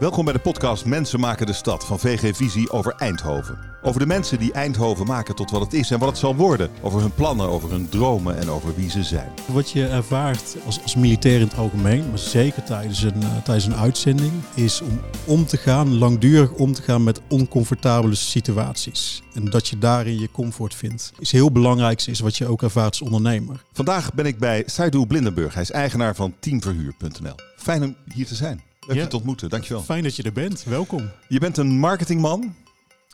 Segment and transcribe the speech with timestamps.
[0.00, 3.58] Welkom bij de podcast Mensen maken de stad van VG Visie over Eindhoven.
[3.82, 6.70] Over de mensen die Eindhoven maken tot wat het is en wat het zal worden.
[6.82, 9.28] Over hun plannen, over hun dromen en over wie ze zijn.
[9.46, 13.66] Wat je ervaart als, als militair in het algemeen, maar zeker tijdens een, uh, tijdens
[13.66, 19.22] een uitzending, is om om te gaan, langdurig om te gaan met oncomfortabele situaties.
[19.34, 21.12] En dat je daarin je comfort vindt.
[21.18, 23.62] Is heel belangrijk, is wat je ook ervaart als ondernemer.
[23.72, 25.54] Vandaag ben ik bij Saidu Blindenburg.
[25.54, 27.34] Hij is eigenaar van teamverhuur.nl.
[27.56, 28.69] Fijn om hier te zijn.
[28.86, 29.82] Leuk ja, je te ontmoeten, dankjewel.
[29.82, 31.10] Fijn dat je er bent, welkom.
[31.28, 32.54] Je bent een marketingman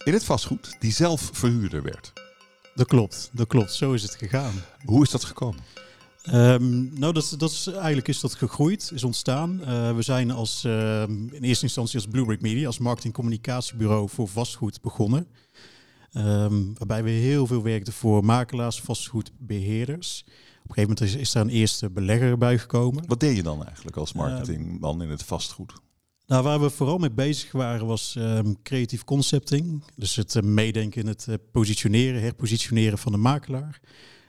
[0.05, 2.13] in het vastgoed die zelf verhuurder werd.
[2.75, 3.73] Dat klopt, dat klopt.
[3.73, 4.53] Zo is het gegaan.
[4.85, 5.61] Hoe is dat gekomen?
[6.33, 9.61] Um, nou, dat, dat is, eigenlijk is dat gegroeid, is ontstaan.
[9.61, 14.81] Uh, we zijn als, uh, in eerste instantie als Bluebrick Media, als marketingcommunicatiebureau voor vastgoed
[14.81, 15.27] begonnen.
[16.13, 20.25] Um, waarbij we heel veel werkten voor makelaars, vastgoedbeheerders.
[20.67, 23.05] Op een gegeven moment is, is er een eerste belegger bij gekomen.
[23.07, 25.73] Wat deed je dan eigenlijk als marketingman in het vastgoed?
[26.27, 29.85] Nou, waar we vooral mee bezig waren was um, creatief concepting.
[29.97, 33.81] Dus het uh, meedenken in het uh, positioneren, herpositioneren van de makelaar.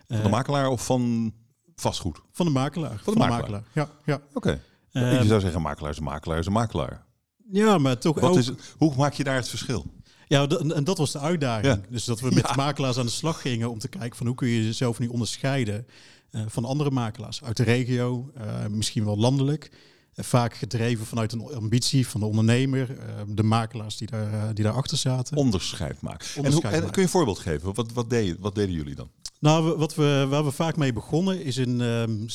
[0.07, 1.33] Van de makelaar of van
[1.75, 2.21] vastgoed?
[2.31, 2.99] Van de makelaar.
[3.03, 3.45] Van de, van makelaar.
[3.45, 3.89] de makelaar.
[4.05, 4.21] Ja, ja.
[4.33, 4.61] Oké.
[4.91, 5.21] Okay.
[5.21, 7.05] je zou zeggen makelaar is een makelaar is een makelaar.
[7.51, 8.37] Ja, maar toch Wat ook...
[8.37, 9.85] Is hoe maak je daar het verschil?
[10.27, 11.73] Ja, en dat was de uitdaging.
[11.73, 11.81] Ja.
[11.89, 12.55] Dus dat we met ja.
[12.55, 15.87] makelaars aan de slag gingen om te kijken van hoe kun je jezelf nu onderscheiden
[16.47, 19.71] van andere makelaars uit de regio, uh, misschien wel landelijk.
[20.15, 24.97] Uh, vaak gedreven vanuit een ambitie van de ondernemer, de makelaars die, daar, die daarachter
[24.97, 25.37] zaten.
[25.37, 26.27] Onderscheid maken.
[26.35, 27.73] Onderscheid en, hoe, en kun je een voorbeeld geven?
[27.73, 29.09] Wat, wat, deed, wat deden jullie dan?
[29.39, 32.25] Nou, wat we, waar we vaak mee begonnen is een um,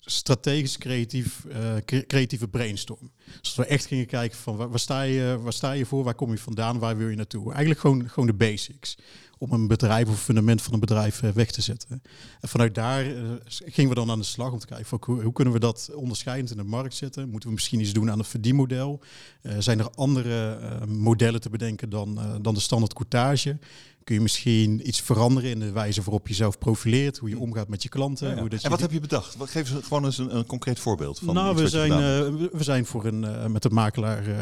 [0.00, 1.46] strategisch creatief,
[1.84, 3.10] creatieve brainstorm.
[3.40, 6.14] Dus we echt gingen kijken van waar, waar, sta je, waar sta je voor, waar
[6.14, 7.50] kom je vandaan, waar wil je naartoe?
[7.50, 8.96] Eigenlijk gewoon, gewoon de basics
[9.38, 12.02] om een bedrijf of fundament van een bedrijf weg te zetten.
[12.40, 15.32] En vanuit daar uh, gingen we dan aan de slag om te kijken van hoe,
[15.32, 17.28] kunnen we dat onderscheidend in de markt zetten?
[17.28, 19.00] Moeten we misschien iets doen aan het verdienmodel?
[19.42, 23.58] Uh, zijn er andere modellen te bedenken dan, dan de standaard courtage?
[24.04, 27.68] Kun je misschien iets veranderen in de wijze waarop je zelf profileert, hoe je omgaat
[27.68, 28.28] met je klanten?
[28.28, 28.40] Ja, ja.
[28.40, 29.36] Hoe dat en wat heb je bedacht?
[29.36, 31.34] Wat, geef eens gewoon eens een, een concreet voorbeeld van.
[31.34, 34.36] Nou, we zijn, uh, we zijn voor een uh, met de makelaar uh,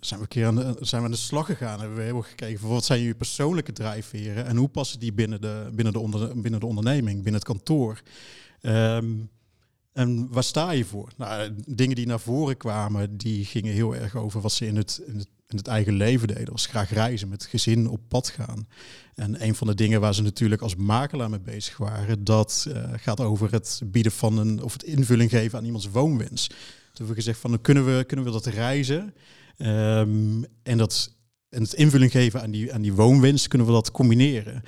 [0.00, 1.80] zijn we een keer aan de, zijn we aan de slag gegaan.
[1.80, 5.40] Hebben we hebben gekeken van wat zijn je persoonlijke drijfveren en hoe passen die binnen
[5.40, 8.02] de binnen de, onder, binnen de onderneming, binnen het kantoor.
[8.62, 9.30] Um,
[9.92, 11.08] en waar sta je voor?
[11.16, 15.02] Nou, dingen die naar voren kwamen, die gingen heel erg over wat ze in het,
[15.06, 16.44] in het, in het eigen leven deden.
[16.44, 18.68] Dat was graag reizen, met gezin op pad gaan.
[19.14, 22.84] En een van de dingen waar ze natuurlijk als makelaar mee bezig waren, dat uh,
[22.96, 26.46] gaat over het bieden van een, of het invulling geven aan iemands woonwens.
[26.46, 26.56] Toen
[26.92, 29.14] hebben we gezegd van, kunnen we, kunnen we dat reizen
[29.58, 31.14] um, en, dat,
[31.48, 34.62] en het invulling geven aan die, aan die woonwens, kunnen we dat combineren.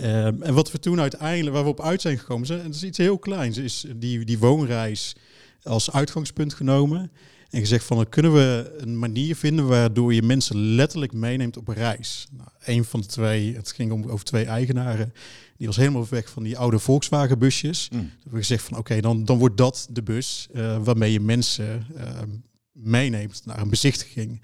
[0.00, 2.82] Um, en wat we toen uiteindelijk, waar we op uit zijn gekomen, zijn, dat is
[2.82, 5.16] iets heel kleins, is die, die woonreis
[5.62, 7.12] als uitgangspunt genomen.
[7.50, 11.68] En gezegd van, dan kunnen we een manier vinden waardoor je mensen letterlijk meeneemt op
[11.68, 12.26] een reis.
[12.30, 15.12] Nou, een van de twee, het ging om, over twee eigenaren,
[15.56, 17.88] die was helemaal weg van die oude Volkswagen busjes.
[17.92, 17.98] Mm.
[18.00, 21.20] We hebben gezegd van, oké, okay, dan, dan wordt dat de bus uh, waarmee je
[21.20, 22.02] mensen uh,
[22.72, 24.42] meeneemt naar een bezichtiging.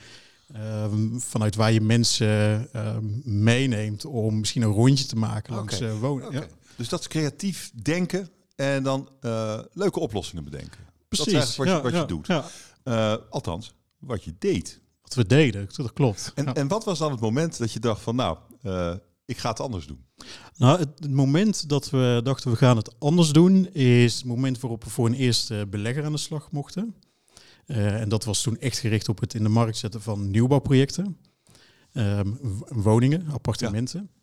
[0.57, 2.69] Um, vanuit waar je mensen
[3.25, 5.93] meeneemt om misschien een rondje te maken langs okay.
[5.93, 6.27] wonen.
[6.27, 6.41] Okay.
[6.41, 6.47] Ja.
[6.77, 9.09] Dus dat is creatief denken en dan
[9.73, 10.79] leuke oplossingen bedenken.
[11.09, 11.33] Precies.
[11.33, 12.27] Dat is wat, ja, je, wat ja, je doet.
[12.85, 14.81] Uh, althans, wat je deed.
[15.03, 16.33] Wat we deden, dat klopt.
[16.35, 18.39] En, en wat was dan het moment dat je dacht van nou,
[19.25, 20.05] ik ga het anders doen?
[20.57, 24.61] Nou, het, het, moment dat we dachten we gaan het anders doen, is het moment
[24.61, 26.95] waarop we voor een eerste belegger aan de slag mochten.
[27.67, 31.19] Uh, en dat was toen echt gericht op het in de markt zetten van nieuwbouwprojecten.
[31.93, 32.39] Um,
[32.69, 34.11] woningen, appartementen.
[34.13, 34.22] Ja.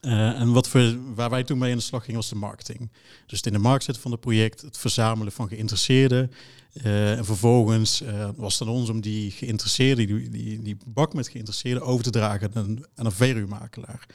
[0.00, 2.90] Uh, en wat we, waar wij toen mee aan de slag gingen was de marketing.
[3.26, 6.32] Dus het in de markt zetten van het project, het verzamelen van geïnteresseerden.
[6.82, 8.02] Uh, en vervolgens
[8.36, 12.10] was het aan ons om die geïnteresseerden, die, die, die bak met geïnteresseerden over te
[12.10, 14.06] dragen aan een, aan een verhuurmakelaar.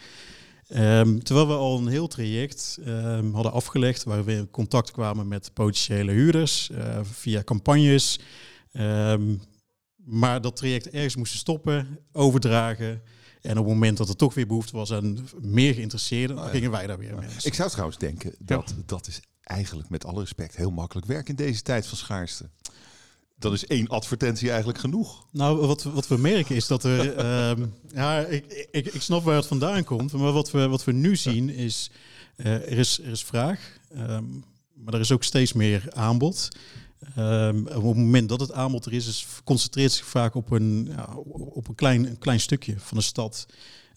[0.69, 5.27] Um, terwijl we al een heel traject um, hadden afgelegd, waar we in contact kwamen
[5.27, 6.69] met potentiële huurders
[7.01, 8.19] via campagnes.
[8.73, 9.41] Um,
[9.95, 13.01] maar dat traject ergens moesten stoppen, overdragen.
[13.45, 16.71] En op het moment dat er toch weer behoefte was aan meer geïnteresseerden, oh gingen
[16.71, 17.29] wij daar weer mee.
[17.43, 21.35] Ik zou trouwens denken dat dat is eigenlijk met alle respect heel makkelijk werk in
[21.35, 22.49] deze tijd van schaarste
[23.37, 25.25] dan is één advertentie eigenlijk genoeg.
[25.31, 27.25] Nou, wat, wat we merken is dat er...
[27.49, 30.11] um, ja, ik, ik, ik snap waar het vandaan komt.
[30.11, 31.91] Maar wat we, wat we nu zien is...
[32.37, 34.43] Uh, er, is er is vraag, um,
[34.73, 36.49] maar er is ook steeds meer aanbod.
[37.17, 40.89] Um, op het moment dat het aanbod er is, is concentreert zich vaak op een,
[41.33, 43.45] op een, klein, een klein stukje van de stad.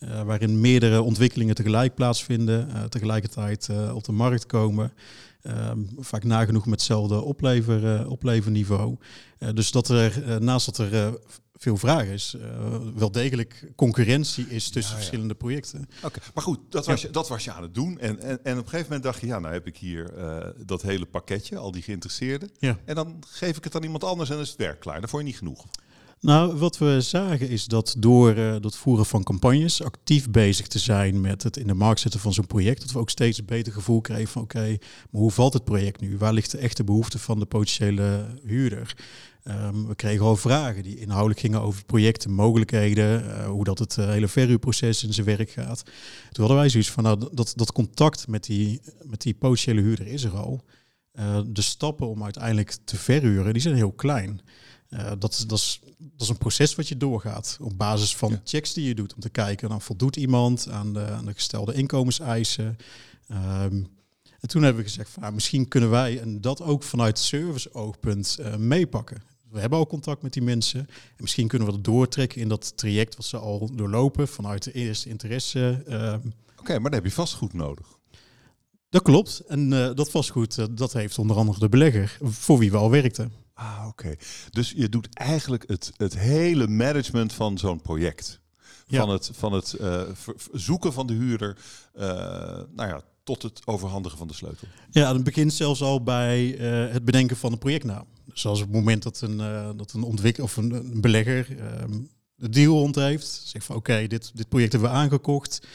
[0.01, 4.93] Uh, waarin meerdere ontwikkelingen tegelijk plaatsvinden, uh, tegelijkertijd uh, op de markt komen.
[5.43, 8.97] Um, vaak nagenoeg met hetzelfde oplever, opleverniveau.
[9.55, 11.19] dus dat er naast dat er
[11.59, 12.35] veel vraag is.
[12.37, 15.89] Uh, wel degelijk concurrentie is tussen verschillende projecten.
[16.03, 17.99] Oké, maar goed, dat was, je, dat was je aan het doen.
[17.99, 20.13] En, en, en op een gegeven moment dacht je, ja, nou heb ik hier
[20.67, 22.51] dat hele pakketje, al die geïnteresseerden.
[22.59, 22.79] Ja.
[22.85, 25.01] En dan geef ik het aan iemand anders en dan is het werk klaar.
[25.01, 25.67] Dan vond je niet genoeg.
[26.21, 31.21] Nou, wat we zagen is dat door uh, voeren van campagnes, actief bezig te zijn
[31.21, 33.73] met het in de markt zetten van zo'n project, dat we ook steeds een beter
[33.73, 34.77] gevoel kregen van oké,
[35.11, 36.19] maar hoe valt het project nu?
[36.19, 38.97] Waar ligt de echte behoefte van de potentiële huurder?
[39.45, 43.97] Um, we kregen al vragen die inhoudelijk gingen over projecten, mogelijkheden, uh, hoe dat het
[43.97, 45.83] uh, hele verhuurproces in zijn werk gaat.
[46.31, 50.07] Toen hadden wij zoiets van, nou, dat, dat contact met die, met die potentiële huurder
[50.07, 50.65] is er al.
[51.47, 54.41] De stappen om uiteindelijk te verhuren, die zijn heel klein.
[54.91, 58.41] Uh, dat, dat, is, dat is een proces wat je doorgaat op basis van ja.
[58.45, 61.75] checks die je doet om te kijken, dan voldoet iemand aan de, aan de gestelde
[61.75, 62.77] inkomenseisen.
[63.31, 63.89] Um,
[64.41, 68.37] en toen hebben we gezegd, van, nou, misschien kunnen wij en dat ook vanuit service-oogpunt
[68.41, 69.23] uh, meepakken.
[69.51, 70.81] We hebben al contact met die mensen.
[70.81, 74.73] En misschien kunnen we dat doortrekken in dat traject wat ze al doorlopen vanuit de
[74.73, 75.85] eerste interesse.
[75.89, 77.98] Uh, Oké, okay, maar dan heb je vastgoed nodig.
[78.89, 79.43] Dat klopt.
[79.47, 83.33] En uh, dat vastgoed, dat heeft onder andere de belegger voor wie we al werkten.
[83.55, 84.15] Ah, oké.
[84.51, 88.41] Dus je doet eigenlijk het, het hele management van zo'n project.
[88.91, 90.03] Van het, van het uh,
[90.53, 91.57] zoeken van de huurder,
[92.75, 94.69] nou ja, tot het overhandigen van de sleutel.
[94.91, 96.47] Ja, het begint zelfs al bij
[96.93, 98.05] het bedenken van een projectnaam.
[98.33, 99.37] Zoals op het moment dat een,
[99.77, 101.47] dat een ontwikkelaar of een, een belegger
[102.35, 105.67] de deal rond heeft, zegt van oké, dit, dit project hebben we aangekocht.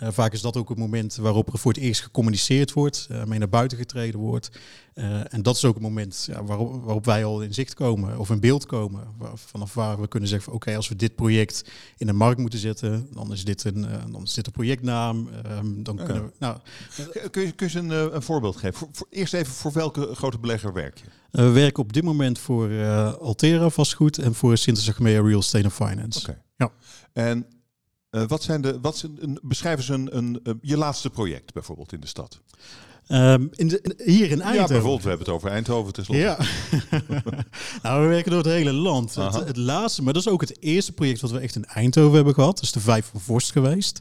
[0.00, 3.24] Uh, vaak is dat ook het moment waarop er voor het eerst gecommuniceerd wordt, uh,
[3.24, 4.50] mee naar buiten getreden wordt.
[4.94, 8.18] Uh, en dat is ook het moment ja, waarop, waarop, wij al in zicht komen
[8.18, 9.04] of in beeld komen.
[9.18, 11.64] Waar, vanaf waar we kunnen zeggen: oké, okay, als we dit project
[11.96, 15.28] in de markt moeten zetten, dan is dit een, dan is dit een projectnaam.
[15.58, 16.32] Um, dan kunnen we.
[16.38, 16.58] Nou,
[17.30, 18.74] kun, je, kun je een, een voorbeeld geven?
[18.74, 21.04] Voor, voor, eerst even voor welke grote belegger werk je?
[21.30, 22.84] we werken op dit moment voor
[23.20, 26.18] Altera vastgoed en voor Sinterklaas Real Estate and Finance.
[26.18, 26.30] Oké.
[26.30, 26.42] Okay.
[26.56, 26.72] Ja.
[27.12, 27.46] En
[28.12, 31.52] uh, wat zijn de, wat zijn, een, beschrijf eens een, een, een, je laatste project
[31.52, 32.40] bijvoorbeeld in de stad.
[33.08, 34.54] Um, in de, in, hier in Eindhoven.
[34.54, 36.22] Ja, bijvoorbeeld, we hebben het over Eindhoven tenslotte.
[36.22, 36.38] Ja.
[37.82, 39.14] nou, we werken door het hele land.
[39.14, 42.14] Het, het, laatste, maar dat is ook het eerste project wat we echt in Eindhoven
[42.14, 42.54] hebben gehad.
[42.54, 44.00] Dat is de Vijf van Vorst geweest.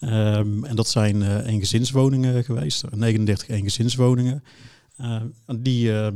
[0.00, 2.84] Um, en dat zijn uh, eengezinswoningen geweest.
[2.90, 4.44] 39 eengezinswoningen.
[5.00, 5.22] Uh,
[5.58, 6.06] die, uh,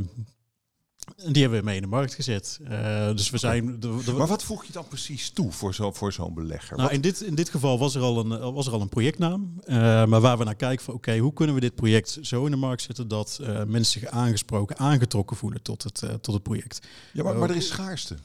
[1.17, 2.61] die hebben we mee in de markt gezet.
[2.63, 3.81] Uh, dus we zijn.
[3.81, 6.77] De, de, maar wat voeg je dan precies toe voor zo'n voor zo'n belegger?
[6.77, 9.61] Nou, in, dit, in dit geval was er al een, was er al een projectnaam.
[9.67, 9.75] Uh,
[10.05, 12.51] maar waar we naar kijken van oké, okay, hoe kunnen we dit project zo in
[12.51, 16.81] de markt zetten dat uh, mensen zich aangesproken, aangetrokken voelen tot het, tot het project.
[17.13, 18.17] Ja, maar, maar er is schaarste.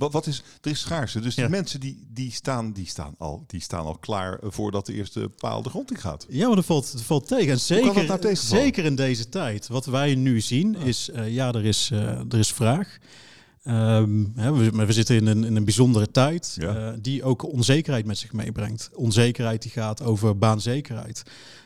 [0.00, 1.20] Wat, wat is, er is schaarste.
[1.20, 1.50] Dus die ja.
[1.50, 5.62] mensen die, die, staan, die, staan al, die staan al klaar voordat de eerste paal
[5.62, 6.26] de grond in gaat.
[6.28, 7.52] Ja, maar dat valt, dat valt tegen.
[7.52, 9.68] En zeker, nou zeker in deze tijd.
[9.68, 10.84] Wat wij nu zien ja.
[10.84, 12.98] is, uh, ja, er is, uh, er is vraag.
[13.64, 16.92] Um, hè, we, we, zitten in een, in een bijzondere tijd ja.
[16.92, 18.90] uh, die ook onzekerheid met zich meebrengt.
[18.94, 21.22] Onzekerheid die gaat over baanzekerheid.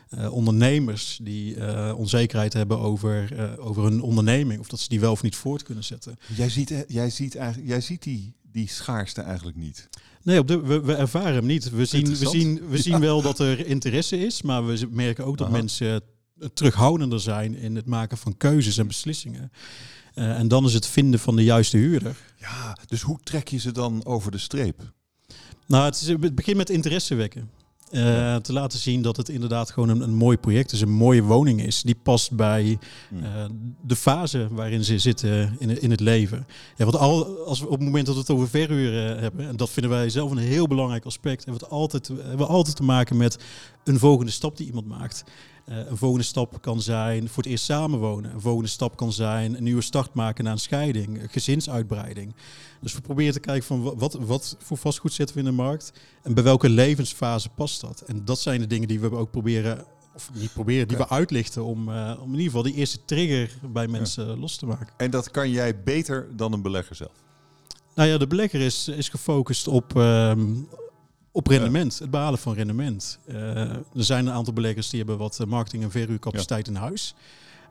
[0.09, 5.11] Uh, ondernemers die uh, onzekerheid hebben over, over hun onderneming, of dat ze die wel
[5.11, 6.17] of niet voort kunnen zetten.
[6.35, 9.89] Jij ziet, jij ziet, eigenlijk, jij ziet die, die schaarste eigenlijk niet.
[10.23, 11.69] Nee, op de, we, we ervaren hem niet.
[11.69, 12.99] We zien, we zien, we zien ja.
[12.99, 15.57] wel dat er interesse is, maar we merken ook dat Aha.
[15.57, 16.01] mensen
[16.53, 19.51] terughoudender zijn in het maken van keuzes en beslissingen.
[20.15, 22.15] Uh, en dan is het vinden van de juiste huurder.
[22.37, 24.93] Ja, dus hoe trek je ze dan over de streep?
[25.65, 27.49] Nou, het, is, het begint met interesse wekken.
[27.91, 28.39] Uh, ja.
[28.39, 31.61] Te laten zien dat het inderdaad gewoon een, een mooi project is, een mooie woning
[31.61, 31.81] is.
[31.81, 32.79] Die past bij
[33.13, 33.45] uh,
[33.81, 36.47] de fase waarin ze zitten in, in het leven.
[36.75, 39.55] Ja, want al, als we op het moment dat we het over verhuren hebben, en
[39.55, 42.75] dat vinden wij zelf een heel belangrijk aspect, hebben we, het altijd, hebben we altijd
[42.75, 43.43] te maken met
[43.83, 45.23] een volgende stap die iemand maakt.
[45.69, 48.33] Uh, een volgende stap kan zijn voor het eerst samenwonen.
[48.33, 52.35] Een volgende stap kan zijn een nieuwe start maken na een scheiding, een gezinsuitbreiding.
[52.81, 55.93] Dus we proberen te kijken van wat, wat voor vastgoed zetten we in de markt
[56.23, 58.01] en bij welke levensfase past dat.
[58.01, 61.63] En dat zijn de dingen die we ook proberen, of niet proberen, die we uitlichten
[61.63, 64.35] om, uh, om in ieder geval die eerste trigger bij mensen ja.
[64.35, 64.87] los te maken.
[64.97, 67.23] En dat kan jij beter dan een belegger zelf?
[67.95, 70.67] Nou ja, de belegger is, is gefocust op, um,
[71.35, 73.19] op rendement, het behalen van rendement.
[73.27, 73.35] Uh,
[73.69, 77.15] er zijn een aantal beleggers die hebben wat marketing- en verhuurcapaciteit in huis.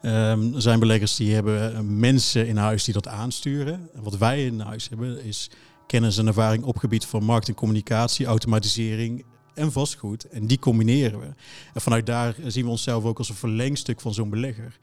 [0.03, 3.89] Um, er zijn beleggers die hebben mensen in huis die dat aansturen.
[3.95, 5.51] En wat wij in huis hebben is
[5.87, 10.29] kennis en ervaring op gebied van marketing, communicatie, automatisering en vastgoed.
[10.29, 11.27] En die combineren we.
[11.75, 14.79] En vanuit daar zien we onszelf ook als een verlengstuk van zo'n belegger.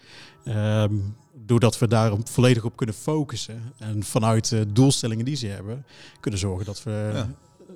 [0.45, 3.73] Um, doordat we daar volledig op kunnen focussen.
[3.77, 5.85] En vanuit de doelstellingen die ze hebben,
[6.19, 7.11] kunnen zorgen dat we...
[7.13, 7.29] Ja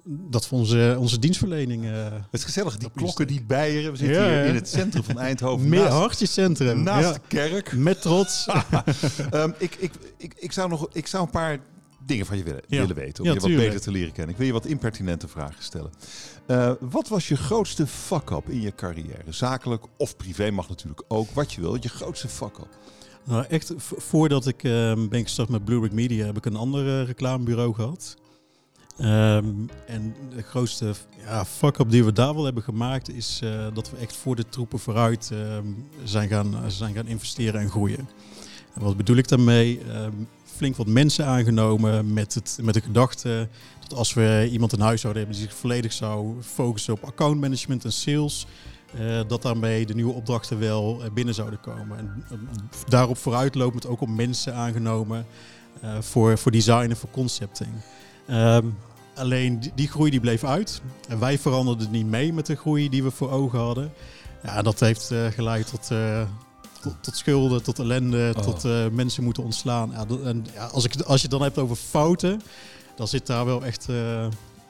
[0.08, 1.84] dat voor onze, onze dienstverlening.
[1.84, 3.92] Uh, het is gezellig, die klokken die bijeren.
[3.92, 5.70] We zitten ja, hier in het centrum van Eindhoven.
[5.70, 6.84] Meer hartjescentrum.
[6.84, 7.14] Naast ja.
[7.14, 7.74] de kerk.
[7.76, 8.48] Met trots.
[9.34, 11.60] um, ik, ik, ik, ik, zou nog ik zou een paar
[12.06, 12.80] dingen van je willen, Ja.
[12.80, 13.24] willen weten.
[13.24, 13.68] Om je wat tuurlijk.
[13.68, 14.32] beter te leren kennen.
[14.32, 15.92] Ik wil je wat impertinente vragen stellen.
[16.46, 19.24] Eh, wat was je grootste fuck-up in je carrière?
[19.30, 21.30] Zakelijk of privé mag natuurlijk ook.
[21.34, 21.78] Wat je wil.
[21.82, 22.68] Je grootste fuck-up.
[23.24, 27.00] Nou, echt, voordat ik ehm, ben gestart met Blue Brick Media, heb ik een ander
[27.00, 28.16] eh, reclamebureau gehad.
[28.98, 29.46] Ehm,
[29.88, 30.94] en de grootste
[31.26, 34.50] ja, fuck-up die we daar wel hebben gemaakt, is eh, dat we echt voor de
[34.50, 35.68] troepen vooruit ehm,
[36.04, 38.10] zijn, gaan, zijn gaan investeren en groeien.
[38.74, 39.80] En wat bedoel ik daarmee?
[39.90, 40.12] Ehm,
[40.44, 43.50] flink wat mensen aangenomen met, het, met de gedachte
[43.80, 47.86] dat als we iemand in huis zouden hebben die zich volledig zou focussen op accountmanagement
[47.86, 48.48] en sales,
[48.98, 51.98] eh, dat daarmee de nieuwe opdrachten wel eh, binnen zouden komen.
[51.98, 52.26] En
[52.88, 55.26] daarop vooruitlopend ook om mensen aangenomen
[56.00, 57.70] voor, voor design en voor concepting.
[58.28, 58.66] Ehm,
[59.16, 60.82] alleen die, die groei die bleef uit.
[61.08, 63.92] En wij veranderden niet mee met de groei die we voor ogen hadden.
[64.44, 66.22] Ja, dat heeft eh, geleid tot, eh,
[66.82, 68.44] tot, tot schulden, tot ellende, Oh.
[68.44, 69.90] tot eh, mensen moeten ontslaan.
[69.92, 72.42] Ja, dat- en, ja, als, ik, als je het dan hebt over fouten,
[72.96, 73.88] dan zit daar wel echt...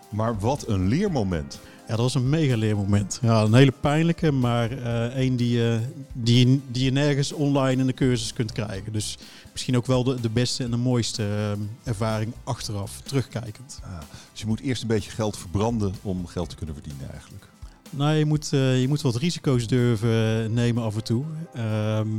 [0.09, 1.59] Maar wat een leermoment.
[1.83, 3.19] ja, dat was een mega leermoment.
[3.21, 4.71] Ja, een hele pijnlijke, maar
[5.17, 5.79] een die, je
[6.13, 8.93] die, die je nergens online in de cursus kunt krijgen.
[8.93, 9.17] Dus
[9.55, 13.79] misschien ook wel de, de beste en de mooiste eh, ervaring achteraf, terugkijkend.
[13.83, 14.00] Ah,
[14.31, 17.47] dus je moet eerst een beetje geld verbranden om geld te kunnen verdienen eigenlijk.
[17.89, 21.25] Nou, je moet, eh, je moet wat risico's durven nemen af en toe.
[21.53, 22.09] Ehm,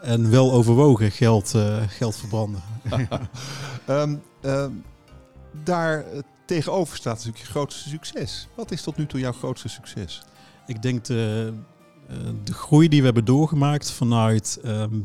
[0.00, 2.62] en wel overwogen geld, eh, geld verbranden.
[3.86, 4.72] Ehm, ehm,
[5.64, 8.48] daar eh, tegenover staat natuurlijk je grootste succes.
[8.54, 10.22] Wat is tot nu toe jouw grootste succes?
[10.66, 11.52] Ik denk de,
[12.08, 15.00] eh, de groei die we hebben doorgemaakt vanuit ehm,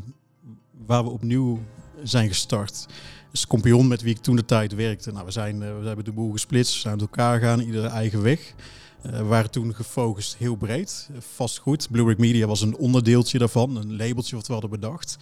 [0.86, 1.60] waar we opnieuw
[2.02, 2.86] zijn gestart.
[3.32, 5.12] Scorpion, met wie ik toen de tijd werkte.
[5.12, 7.84] Nou, we, zijn, eh, we hebben de boel gesplitst, we zijn uit elkaar gegaan, ieder
[7.84, 8.54] eigen weg.
[9.02, 11.90] Eh, we waren toen gefocust heel breed, vastgoed.
[11.90, 15.16] Blue Media was een onderdeeltje daarvan, een labeltje wat we hadden bedacht.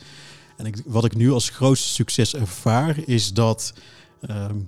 [0.57, 3.73] En ik, wat ik nu als grootste succes ervaar, is dat
[4.21, 4.59] ehm,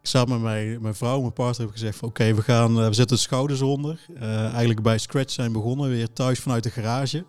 [0.00, 2.94] ik samen met mijn, mijn vrouw, mijn partner, heb gezegd oké, we gaan, eh, we
[2.94, 4.06] zetten de schouders onder.
[4.18, 7.24] Eigenlijk bij Scratch zijn begonnen, weer thuis vanuit de garage.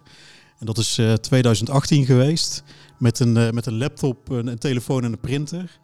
[0.60, 2.64] En dat is eh, 2018 geweest,
[3.00, 5.80] met een, eh, met een laptop, een, een telefoon en een printer.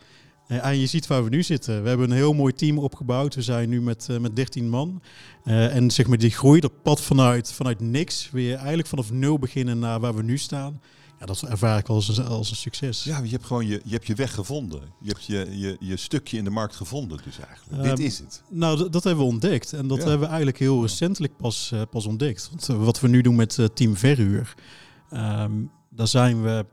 [0.51, 1.81] Eh, en je ziet waar we nu zitten.
[1.81, 3.35] We hebben een heel mooi team opgebouwd.
[3.35, 5.01] We zijn nu met, eh, met 13 man.
[5.43, 9.39] Eh, en zeg maar die groei, dat pad vanuit, vanuit niks, weer eigenlijk vanaf nul
[9.39, 10.81] beginnen naar waar we nu staan.
[11.21, 13.03] Ja, dat ervaar ik als een, als een succes.
[13.03, 14.81] Ja, je hebt gewoon je, je, hebt je weg gevonden.
[15.01, 17.81] Je hebt je, je, je stukje in de markt gevonden dus eigenlijk.
[17.83, 18.43] Ehm, Dit is het.
[18.49, 19.73] Nou, dat hebben we ontdekt.
[19.73, 20.03] En dat Ja.
[20.03, 22.47] hebben we eigenlijk heel recentelijk pas, eh, pas ontdekt.
[22.49, 24.55] Want eh, wat we nu doen met eh, Team Verhuur,
[25.09, 25.51] ehm,
[25.89, 26.65] daar zijn we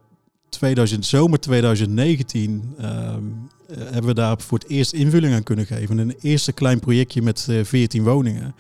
[0.49, 3.23] 2000, zomer 2019 ehm,
[3.69, 5.99] eh, hebben we daar voor het eerst invulling aan kunnen geven.
[5.99, 8.55] Een eerste klein projectje met eh 14 woningen.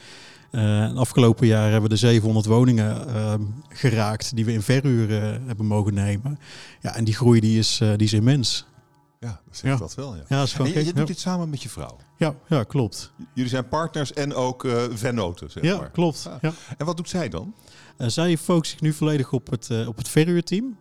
[0.50, 5.22] En afgelopen jaar hebben we de 700 woningen ehm, geraakt die we in verhuur eh,
[5.46, 6.38] hebben mogen nemen.
[6.80, 8.66] Ja, en die groei die is, eh, die is immens.
[9.20, 9.80] Ja, dat zegt ja.
[9.80, 10.16] dat wel.
[10.16, 10.22] Ja.
[10.28, 11.96] Ja, dat je, doet dit samen met je vrouw.
[12.18, 13.12] Ja, ja, klopt.
[13.34, 15.90] Jullie zijn partners en ook vennoten, zeg Ja, maar.
[15.90, 16.28] klopt.
[16.40, 16.52] Ja.
[16.78, 17.54] En wat doet zij dan?
[17.96, 20.76] Zij focust zich nu volledig op het, op het verhuurteam.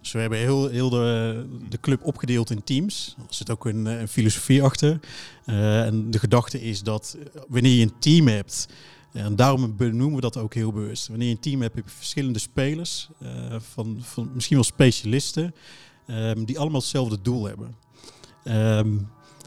[0.00, 3.14] Dus we hebben heel, heel de, de club opgedeeld in teams.
[3.18, 5.00] Er zit ook een, een filosofie achter.
[5.44, 7.16] En de gedachte is dat
[7.48, 8.68] wanneer je een team hebt,
[9.12, 11.08] en daarom benoemen we dat ook heel bewust.
[11.08, 15.54] Wanneer je een team hebt, heb je verschillende spelers, eh, van, van misschien wel specialisten,
[16.06, 17.74] ehm, die allemaal hetzelfde doel hebben.
[18.44, 18.96] Ehm,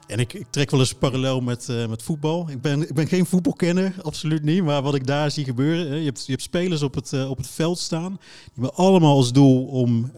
[0.07, 2.49] en ik, ik trek wel eens parallel met, eh, met voetbal.
[2.49, 4.63] Ik ben, ik ben geen voetbalkenner, absoluut niet.
[4.63, 7.37] Maar wat ik daar zie gebeuren, je, hebt, je hebt spelers op het, eh, op
[7.37, 8.19] het veld staan.
[8.43, 10.11] Die hebben allemaal als doel om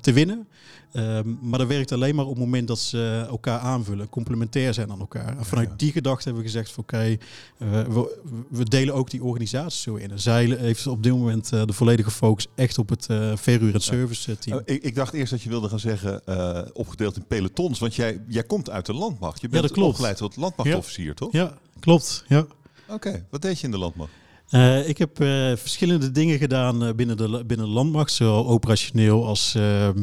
[0.00, 0.48] te winnen.
[0.92, 4.90] Ehm, maar dat werkt alleen maar op het moment dat ze elkaar aanvullen, complementair zijn
[4.90, 5.36] aan elkaar.
[5.38, 5.74] En vanuit ja.
[5.76, 7.16] die gedachte hebben we gezegd van oké, eh,
[7.58, 8.18] we,
[8.50, 10.10] we delen ook die organisatie zo in.
[10.10, 13.74] En zij heeft op dit moment eh, de volledige focus echt op het eh verhuur-
[13.74, 14.62] en service team.
[14.64, 16.22] Ik, ik dacht eerst dat je wilde gaan zeggen
[16.74, 17.78] opgedeeld in pelotons.
[17.78, 19.40] Want jij, jij komt uit de landmacht.
[19.40, 19.90] Je bent dat klopt.
[19.90, 21.32] opgeleid tot landmachtofficier, toch?
[21.32, 22.24] Ja, klopt.
[22.28, 22.46] Ja.
[22.88, 24.10] Oké, wat deed je in de landmacht?
[24.86, 25.16] Ik heb
[25.58, 30.02] verschillende dingen gedaan binnen, de, binnen landmacht, zowel operationeel als ehm,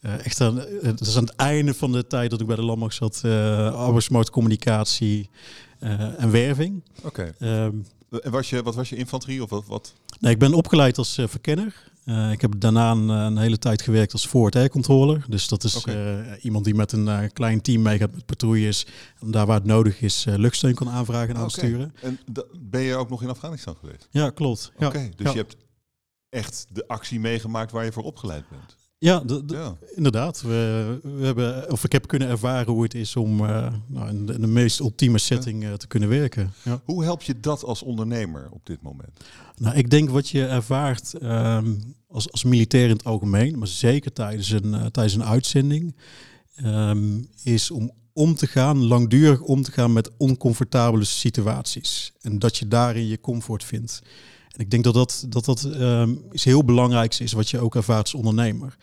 [0.00, 2.56] eh, echt aan, eh, dat is aan het einde van de tijd dat ik bij
[2.56, 5.30] de landmacht zat, uh, arbeidsmarkt, communicatie
[5.78, 6.82] eh, en werving.
[7.02, 7.34] Oké.
[7.38, 7.72] Ehm,
[8.22, 9.66] En was je, wat was je infanterie of wat?
[9.66, 9.94] wat?
[10.20, 11.88] nee, ik ben opgeleid als eh, verkenner.
[12.04, 15.24] Eh, ik heb daarna een, een hele tijd gewerkt als forward air controller.
[15.28, 18.86] Dus dat is eh, iemand die met een eh, klein team meegaat met patrouilles.
[19.20, 21.42] En daar waar het nodig is, eh, luchtsteun kan aanvragen en Oké.
[21.44, 21.94] aansturen.
[22.02, 22.18] En
[22.60, 24.08] ben je ook nog in Afghanistan geweest?
[24.10, 24.72] Ja, klopt.
[24.78, 24.86] Ja.
[24.86, 25.32] Oké, dus Ja.
[25.32, 25.56] je hebt
[26.28, 28.76] echt de actie meegemaakt waar je voor opgeleid bent.
[29.00, 29.76] Ja, de, de- Ja.
[29.94, 34.08] Inderdaad, we, we hebben, of ik heb kunnen ervaren hoe het is om eh, nou,
[34.08, 36.52] in, de, in de meest ultieme setting eh, te kunnen werken.
[36.64, 36.80] Ja.
[36.84, 39.10] Hoe help je dat als ondernemer op dit moment?
[39.56, 41.74] Nou, ik denk wat je ervaart ehm,
[42.08, 45.96] als, als militair in het algemeen, maar zeker tijdens een, eh, tijdens een uitzending,
[46.54, 52.12] ehm, is om om te gaan, langdurig om te gaan met oncomfortabele situaties.
[52.20, 54.02] En dat je daarin je comfort vindt.
[54.50, 57.74] En ik denk dat dat, dat, dat ehm, iets heel belangrijks is wat je ook
[57.74, 58.76] ervaart als ondernemer.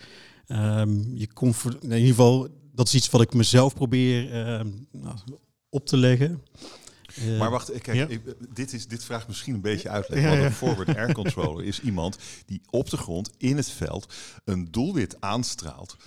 [0.48, 5.16] Ehm, je comfort, in ieder geval, dat is iets wat ik mezelf probeer ehm, nou,
[5.70, 6.42] op te leggen.
[7.16, 8.22] Eh, maar wacht, kijk, ik,
[8.54, 10.22] dit, is, dit vraagt misschien een beetje uitleg.
[10.22, 14.14] Ja, een forward air controller is iemand die op de grond in het veld
[14.46, 15.98] een doelwit aanstraalt.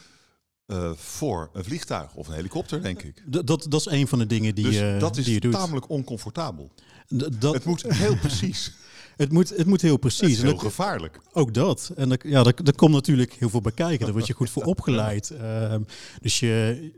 [0.67, 3.23] Uh, voor een vliegtuig of een helikopter, denk ik.
[3.27, 5.53] dat, dat is een van de dingen die, dus dat is die je doet.
[5.53, 6.71] tamelijk oncomfortabel.
[7.09, 8.73] dat, het moet heel precies.
[9.21, 10.37] Het moet, het moet heel precies.
[10.37, 11.21] Is heel gevaarlijk.
[11.33, 11.93] Ook dat.
[11.97, 14.05] En dat, ja, daar, komt natuurlijk heel veel bij kijken.
[14.05, 15.31] Daar word je goed voor opgeleid.
[15.31, 15.75] Uh,
[16.21, 16.91] dus je,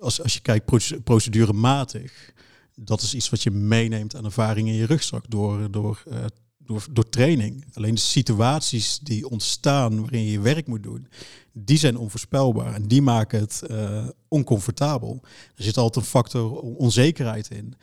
[0.00, 0.64] als, als je kijkt
[1.04, 2.32] procedurematig,
[2.74, 6.24] dat is iets wat je meeneemt aan ervaring in je rugzak door, door, uh,
[6.58, 7.64] door, door training.
[7.72, 11.08] Alleen de situaties die ontstaan waarin je je werk moet doen,
[11.52, 15.20] die zijn onvoorspelbaar en die maken het uh, oncomfortabel.
[15.54, 17.74] Er zit altijd een factor onzekerheid in.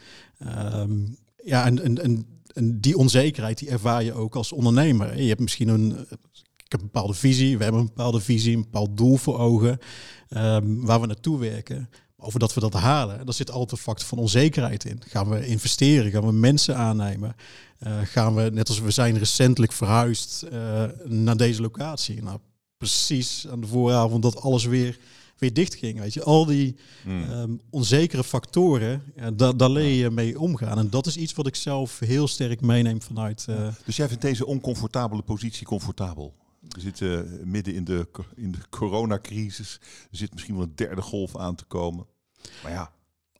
[0.76, 5.22] Um, ja, en, en, en, en, die onzekerheid die ervaar je ook als ondernemer.
[5.22, 6.00] Je hebt misschien een,
[6.66, 9.80] ik heb een bepaalde visie, we hebben een bepaalde visie, een bepaald doel voor ogen,
[10.30, 13.26] um, waar we naartoe werken over dat we dat halen.
[13.26, 15.02] Daar zit altijd een factor van onzekerheid in.
[15.08, 16.12] Gaan we investeren?
[16.12, 17.36] Gaan we mensen aannemen?
[17.88, 22.24] Uh, gaan we, net als we zijn recentelijk verhuisd uh, naar deze locatie.
[22.24, 22.40] Nou,
[22.78, 25.00] precies aan de vooravond dat alles weer,
[25.44, 26.00] weer dicht ging.
[26.00, 27.32] Weet je, al die hmm.
[27.32, 30.78] um, onzekere factoren, ja, daar, daar leer je mee omgaan.
[30.78, 33.46] En dat is iets wat ik zelf heel sterk meeneem vanuit.
[33.50, 36.34] Uh, dus jij vindt deze oncomfortabele positie comfortabel?
[36.60, 39.80] We zitten midden in de, in de coronacrisis.
[40.12, 42.06] Er zit misschien wel een derde golf aan te komen.
[42.64, 42.92] Maar ja.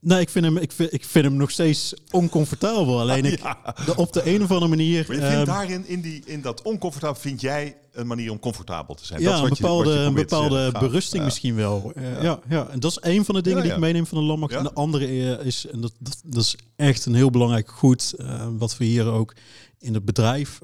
[0.04, 3.00] Nee, ik vind hem, ik vind, ik vind hem nog steeds oncomfortabel.
[3.00, 3.42] Alleen ik,
[3.86, 5.06] de, op de een of andere manier.
[5.08, 8.40] Maar je vindt uh, daarin, in, die, in dat oncomfortabel, vind jij een manier om
[8.40, 9.22] comfortabel te zijn?
[9.22, 11.92] Ja, dat een bepaalde, je, een bepaalde berusting misschien wel.
[11.96, 12.40] Uh, ja.
[12.50, 12.68] ja.
[12.68, 14.54] en dat is een van de dingen die ik meeneem van de landmacht.
[14.54, 18.14] En de andere eh, is, en dat, dat, dat, is echt een heel belangrijk goed,
[18.18, 19.36] uh, wat we hier ook
[19.80, 20.60] in het bedrijf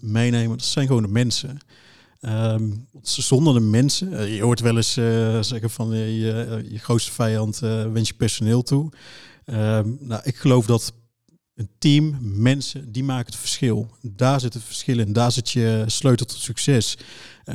[0.00, 0.56] meenemen.
[0.56, 1.58] Dat zijn gewoon de mensen.
[2.20, 6.78] Um, zonder de mensen, uh, je hoort wel eens uh, zeggen van uh, je, je
[6.78, 8.92] grootste vijand wens je personeel toe.
[9.44, 10.92] Um, nou, ik geloof dat
[11.54, 13.90] een team, mensen, die maken het verschil.
[14.02, 16.98] Daar zit het verschil in, daar zit je sleutel tot succes.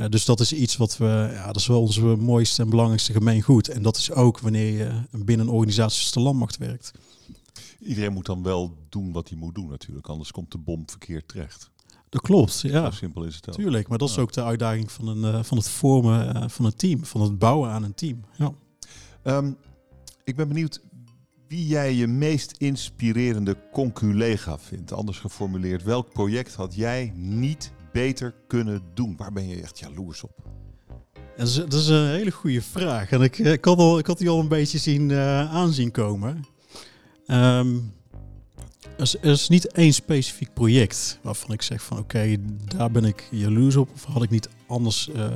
[0.10, 3.70] dus dat is iets wat we, ja, dat is wel onze mooiste en belangrijkste gemeengoed.
[3.70, 6.92] En dat is ook wanneer je binnen een organisatie als de landmacht werkt.
[7.80, 11.28] Iedereen moet dan wel doen wat hij moet doen natuurlijk, anders komt de bom verkeerd
[11.28, 11.70] terecht.
[12.16, 12.86] Dat klopt, ja.
[12.86, 13.56] Zo simpel is het wel.
[13.56, 16.66] Tuurlijk, maar dat is ook de uitdaging van, een, uh, van het vormen uh, van
[16.66, 18.20] een team, van het bouwen aan een team.
[18.38, 18.52] Ja.
[19.24, 19.58] Um,
[20.24, 20.82] ik ben benieuwd
[21.48, 24.94] wie jij je meest inspirerende conculega vindt.
[24.94, 29.14] Anders geformuleerd, welk project had jij niet beter kunnen doen?
[29.18, 30.32] Waar ben je echt jaloers op?
[31.38, 33.12] Dat is, dat is een hele goede vraag.
[33.12, 36.46] En ik, ik, had, al, ik had die al een beetje zien uh, aanzien komen.
[37.28, 37.94] Um,
[38.98, 43.76] er is, niet één specifiek project waarvan ik zeg van oké, daar ben ik jaloers
[43.76, 45.28] op of had ik niet anders uh,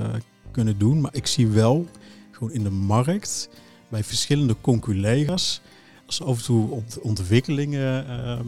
[0.51, 1.01] kunnen doen.
[1.01, 1.85] Maar ik zie wel
[2.31, 3.49] gewoon in de markt
[3.87, 5.61] bij verschillende conculega's
[6.05, 8.39] als af en toe ont ontwikkelingen uh,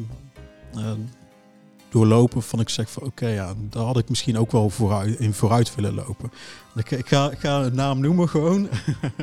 [0.82, 0.92] uh,
[1.90, 5.34] doorlopen van ik zeg van oké, ja, daar had ik misschien ook wel vooruit, in
[5.34, 6.32] vooruit willen lopen.
[6.76, 8.70] Ik, ga, ga een naam noemen gewoon.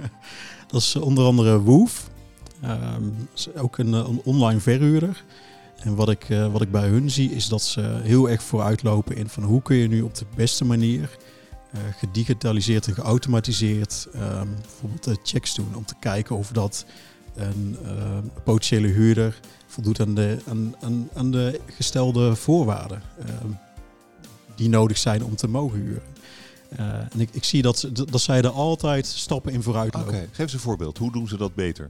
[0.70, 2.10] dat is onder andere Woof.
[2.64, 5.24] Um, ook een, een online verhuurder.
[5.78, 9.16] En wat ik, uh, wat ik bij hun zie is dat ze heel erg vooruitlopen
[9.16, 11.18] in van hoe kun je nu op de beste manier
[11.74, 16.84] uh, gedigitaliseerd en geautomatiseerd um, bijvoorbeeld checks doen om te kijken of dat
[17.34, 17.76] een
[18.44, 23.50] potentiële huurder voldoet aan de, aan, aan, aan de gestelde voorwaarden ehm,
[24.54, 26.02] die nodig zijn om te mogen huren.
[27.12, 30.08] en ik, ik zie dat, dat zij er altijd stappen in vooruit lopen.
[30.08, 30.26] Okay.
[30.26, 30.98] Geef eens een voorbeeld.
[30.98, 31.88] Hoe doen ze dat beter?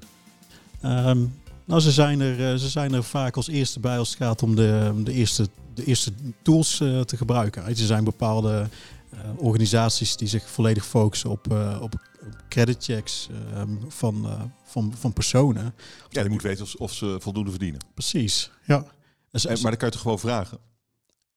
[0.84, 1.32] Um,
[1.68, 4.42] nou, ze zijn, er, eh, ze zijn er vaak als eerste bij als het gaat
[4.42, 7.66] om de, de, eerste, de eerste tools uh, te gebruiken.
[7.66, 8.68] Er zijn bepaalde
[9.14, 12.08] uh, organisaties die zich volledig focussen op, uh, op
[12.48, 14.28] creditchecks um, van,
[14.64, 15.74] van, van personen.
[16.08, 17.80] Ja, je moet weten of, of, ze voldoende verdienen.
[17.94, 18.84] Precies, ja.
[19.32, 20.58] Maar dan kan je toch gewoon vragen?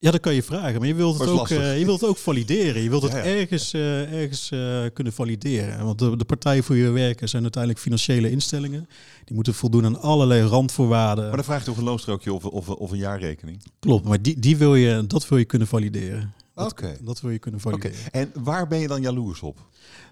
[0.01, 2.17] Ja, dat kan je vragen, maar je wilt het, ook, uh, je wilt het ook
[2.17, 2.81] valideren.
[2.81, 5.85] Je wilt het ergens, uh, ergens uh, kunnen valideren.
[5.85, 8.87] Want de, de partijen voor je werken zijn uiteindelijk financiële instellingen.
[9.25, 11.25] Die moeten voldoen aan allerlei randvoorwaarden.
[11.25, 13.63] Maar dan vraagt toch een loonstrookje of, of, of een jaarrekening?
[13.79, 16.33] Klopt, maar die, die wil je, dat wil je kunnen valideren.
[16.55, 16.69] Oké.
[16.69, 16.97] Okay.
[17.01, 17.97] Dat, wil je kunnen valideren.
[18.07, 18.21] Okay.
[18.21, 19.65] En waar ben je dan jaloers op?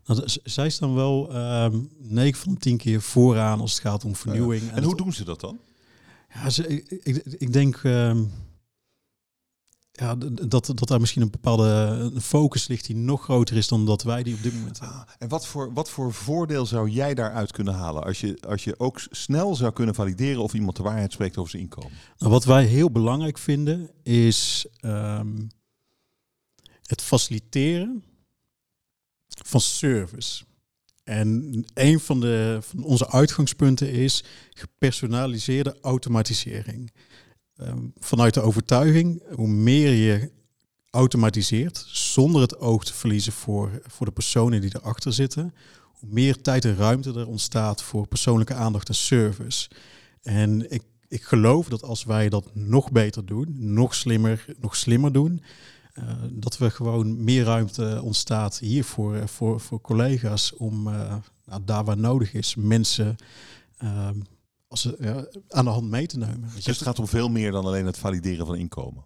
[0.06, 4.15] Nou, zij staan wel um, 9 van de 10 keer vooraan als het gaat om
[4.15, 4.62] vernieuwing.
[4.62, 5.60] En, en hoe doen ze dat dan?
[6.34, 7.84] Ja, ze, ik, ik, ik denk...
[7.84, 8.32] Um,
[9.99, 10.15] ja,
[10.47, 14.23] dat, dat daar misschien een bepaalde focus ligt die nog groter is dan dat wij
[14.23, 14.97] die op dit moment hebben.
[14.97, 18.63] Ah, en wat voor, wat voor voordeel zou jij daaruit kunnen halen als je, als
[18.63, 21.91] je ook snel zou kunnen valideren of iemand de waarheid spreekt over zijn inkomen?
[22.17, 25.47] Nou, wat wij heel belangrijk vinden is ehm,
[26.83, 28.03] het faciliteren
[29.27, 30.43] van service.
[31.03, 36.91] En een van, de, van onze uitgangspunten is gepersonaliseerde automatisering.
[37.59, 40.31] Ehm, vanuit de overtuiging, hoe meer je
[40.89, 46.41] automatiseert, zonder het oog te verliezen voor, voor de personen die erachter zitten, hoe meer
[46.41, 49.69] tijd en ruimte er ontstaat voor persoonlijke aandacht en service.
[50.21, 55.11] En ik, ik geloof dat als wij dat nog beter doen, nog slimmer, nog slimmer
[55.11, 55.41] doen,
[55.93, 61.61] uh, dat we gewoon meer ruimte ontstaat hier voor, voor, voor collega's om uh, nou,
[61.65, 63.15] daar waar nodig is mensen
[63.83, 64.09] uh,
[64.69, 66.49] als, ja, aan de hand mee te nemen.
[66.55, 69.05] Dus het gaat om veel meer dan alleen het valideren van inkomen?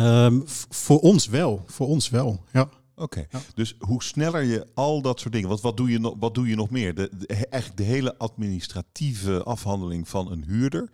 [0.00, 2.68] Um, voor ons wel, voor ons wel, ja.
[2.94, 3.40] Oké, ja.
[3.54, 6.48] dus hoe sneller je al dat soort dingen, wat, wat, doe, je nog, wat doe
[6.48, 6.94] je nog meer?
[6.94, 10.90] De, de, eigenlijk de hele administratieve afhandeling van een huurder,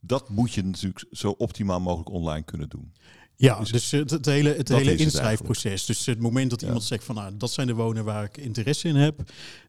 [0.00, 2.92] dat moet je natuurlijk zo optimaal mogelijk online kunnen doen.
[3.40, 5.86] Ja, dus, dus het, het, hele, het hele inschrijfproces.
[5.86, 8.88] dus het moment dat iemand zegt van nou, dat zijn de wonen waar ik interesse
[8.88, 9.20] in heb.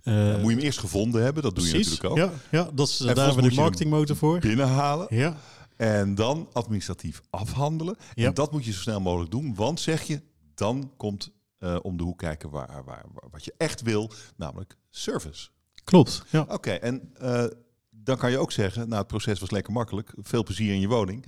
[0.04, 2.18] Uh, moet je hem eerst gevonden hebben, dat doe je natuurlijk ook.
[2.18, 4.40] Ja, ja dat is, daar hebben we de marketingmotor voor.
[4.40, 5.08] Binnenhalen.
[5.10, 5.38] Ja.
[5.76, 7.96] En dan administratief afhandelen.
[8.14, 8.28] Ja.
[8.28, 10.22] En dat moet je zo snel mogelijk doen, want zeg je,
[10.56, 14.78] dan komt uh, om de hoek kijken waar, waar, waar, wat je echt wil, namelijk
[14.90, 15.50] service.
[15.84, 16.24] Klopt.
[16.30, 16.46] Ja.
[16.48, 17.44] Oké, en uh,
[17.90, 20.88] dan kan je ook zeggen, nou het proces was lekker makkelijk, veel plezier in je
[20.88, 21.26] woning.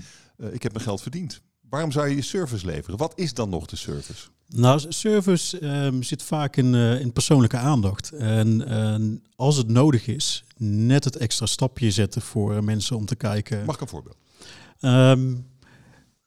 [0.52, 1.42] ik heb mijn geld verdiend.
[1.72, 2.98] Waarom zou je je service leveren?
[2.98, 4.28] Wat is dan nog de service?
[4.48, 8.12] Nou, service um, zit vaak in, uh, in persoonlijke aandacht.
[8.12, 13.16] En, en, als het nodig is, net het extra stapje zetten voor mensen om te
[13.16, 13.66] kijken.
[13.66, 14.16] Mag ik een voorbeeld?
[14.80, 15.48] Um,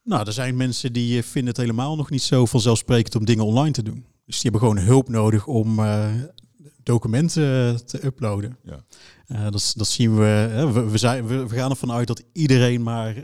[0.03, 3.73] nou, er zijn mensen die vinden het helemaal nog niet zo vanzelfsprekend om dingen online
[3.73, 4.05] te doen.
[4.27, 6.07] Dus die hebben gewoon hulp nodig om uh,
[6.83, 8.57] documenten te uploaden.
[8.63, 8.85] Ja.
[9.29, 12.83] Uh, dat, dat zien we, we, we, zijn, we, we gaan ervan uit dat iedereen
[12.83, 13.15] maar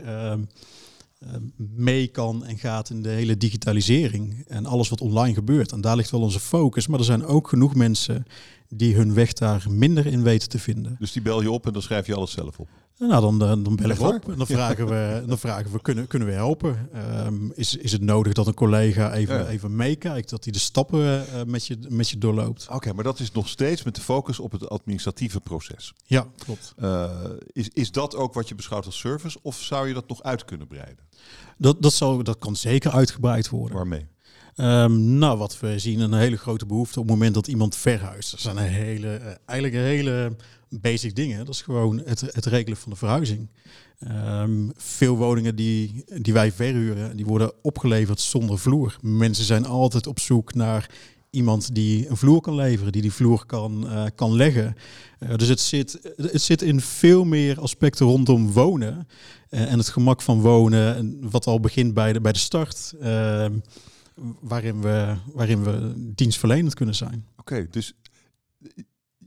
[1.57, 5.71] mee kan en gaat in de hele digitalisering en alles wat online gebeurt.
[5.71, 6.87] En daar ligt wel onze focus.
[6.87, 8.25] Maar er zijn ook genoeg mensen
[8.73, 10.95] die hun weg daar minder in weten te vinden.
[10.99, 12.67] Dus die bel je op en dan schrijf je alles zelf op?
[12.97, 16.07] Nou, dan, dan, dan bellen we op en dan vragen we, dan vragen we kunnen,
[16.07, 16.89] kunnen we helpen?
[17.25, 19.47] Um, is, is het nodig dat een collega even, ja.
[19.47, 22.63] even meekijkt, dat hij de stappen uh, met, je, met je doorloopt?
[22.63, 25.93] Oké, okay, maar dat is nog steeds met de focus op het administratieve proces.
[26.05, 26.73] Ja, klopt.
[26.79, 27.09] Uh,
[27.51, 30.45] is, is dat ook wat je beschouwt als service of zou je dat nog uit
[30.45, 31.03] kunnen breiden?
[31.57, 33.75] Dat, dat, zal, dat kan zeker uitgebreid worden.
[33.75, 34.07] Waarmee?
[34.55, 38.31] Um, nou, wat we zien, een hele grote behoefte op het moment dat iemand verhuist.
[38.31, 40.35] Dat zijn hele, uh, eigenlijk hele
[40.69, 41.45] basic dingen.
[41.45, 43.47] Dat is gewoon het, het regelen van de verhuizing.
[44.11, 48.97] Um, veel woningen die, die wij verhuren, die worden opgeleverd zonder vloer.
[49.01, 50.89] Mensen zijn altijd op zoek naar
[51.29, 54.75] iemand die een vloer kan leveren, die die vloer kan, uh, kan leggen.
[55.19, 59.07] Uh, dus het zit, het zit in veel meer aspecten rondom wonen
[59.49, 63.53] en het gemak van wonen, en wat al begint bij de, bij de start, ehm,
[64.39, 67.25] waarin, we, waarin we dienstverlenend kunnen zijn.
[67.37, 67.93] Oké, okay, dus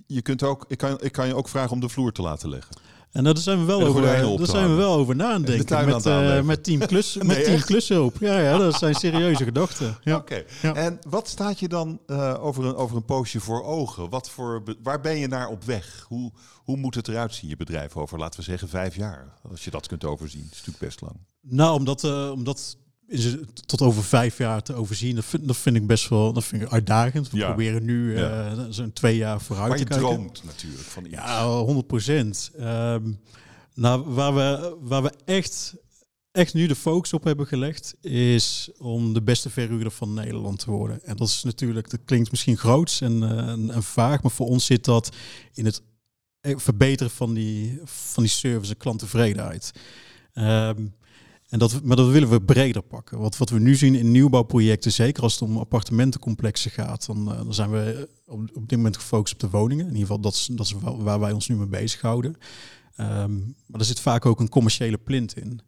[0.06, 2.48] je kunt ook, ik, kan, ik kan je ook vragen om de vloer te laten
[2.48, 2.76] leggen.
[3.14, 5.86] En daar zijn we wel, over, daar zijn we wel over na aan denken.
[5.86, 8.16] Met, uh, met team, klus, met team klushulp.
[8.20, 9.96] Ja, ja, dat zijn serieuze gedachten.
[10.04, 10.16] Ja.
[10.16, 10.34] Oké.
[10.34, 10.46] Okay.
[10.62, 10.74] Ja.
[10.74, 14.10] En wat staat je dan uh, over, een, over een poosje voor ogen?
[14.10, 16.04] Wat voor, waar ben je naar op weg?
[16.08, 19.34] Hoe, hoe moet het eruit zien, je bedrijf, over, laten we zeggen, vijf jaar?
[19.50, 20.42] Als je dat kunt overzien.
[20.42, 21.16] Dat is natuurlijk best lang.
[21.40, 22.76] Nou, omdat, uh, omdat
[23.08, 25.14] is het tot over vijf jaar te overzien.
[25.14, 27.30] Dat vind, dat vind ik best wel dat vind ik uitdagend.
[27.30, 27.46] We ja.
[27.46, 30.02] proberen nu uh, zo'n twee jaar vooruit maar te kijken.
[30.02, 31.14] Maar je droomt natuurlijk van iets.
[31.14, 32.50] Ja, 100 procent.
[32.60, 33.20] Um,
[33.74, 35.74] nou, waar we, waar we echt,
[36.30, 40.70] echt nu de focus op hebben gelegd, is om de beste verhuurder van Nederland te
[40.70, 41.04] worden.
[41.04, 44.46] En dat is natuurlijk, dat klinkt misschien groots en, uh, en, en vaag, maar voor
[44.46, 45.16] ons zit dat
[45.52, 45.82] in het
[46.40, 49.72] verbeteren van die, van die service en klanttevredenheid.
[50.34, 50.94] Um,
[51.54, 53.18] en dat, maar dat willen we breder pakken.
[53.18, 57.36] Wat, wat we nu zien in nieuwbouwprojecten, zeker als het om appartementencomplexen gaat, dan, uh,
[57.36, 59.84] dan zijn we op, op dit moment gefocust op de woningen.
[59.86, 62.36] In ieder geval, dat is, dat is waar wij ons nu mee bezighouden.
[63.00, 65.60] Um, maar er zit vaak ook een commerciële plint in.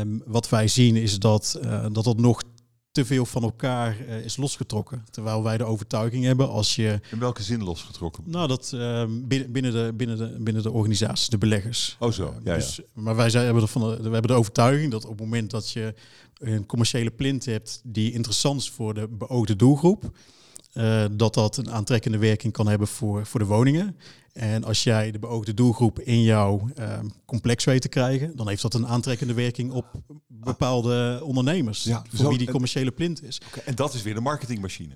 [0.00, 2.42] Um, wat wij zien is dat, uh, dat dat nog
[2.94, 5.04] te veel van elkaar uh, is losgetrokken.
[5.10, 7.00] Terwijl wij de overtuiging hebben als je...
[7.10, 8.22] In welke zin losgetrokken?
[8.26, 11.96] Nou, dat uh, binnen, binnen, de, binnen, de, binnen de organisaties, de beleggers.
[11.98, 12.82] Oh zo, ja, dus, ja.
[13.02, 15.70] Maar wij zijn, hebben, van de, we hebben de overtuiging dat op het moment dat
[15.70, 15.94] je
[16.38, 20.10] een commerciële plint hebt die interessant is voor de beoogde doelgroep,
[20.74, 23.96] uh, dat dat een aantrekkende werking kan hebben voor, voor de woningen.
[24.32, 28.62] En als jij de beoogde doelgroep in jouw uh, complex weet te krijgen, dan heeft
[28.62, 29.86] dat een aantrekkende werking op
[30.26, 31.82] bepaalde ondernemers.
[31.84, 33.40] Ja, voor zo- wie die commerciële plint is.
[33.64, 34.94] En dat is weer de marketingmachine.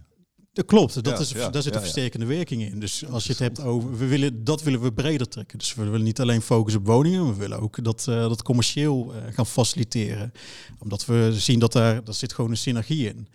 [0.53, 2.81] Dat klopt, dat Ja, is, ja, daar zit een versterkende werking in.
[2.81, 5.59] Dus als je het hebt over, we willen, dat willen we breder trekken.
[5.59, 9.15] Dus we willen niet alleen focussen op woningen, we willen ook dat, eh, dat commercieel
[9.15, 10.33] eh, gaan faciliteren.
[10.79, 13.29] Omdat we zien dat daar, daar zit gewoon een synergie in.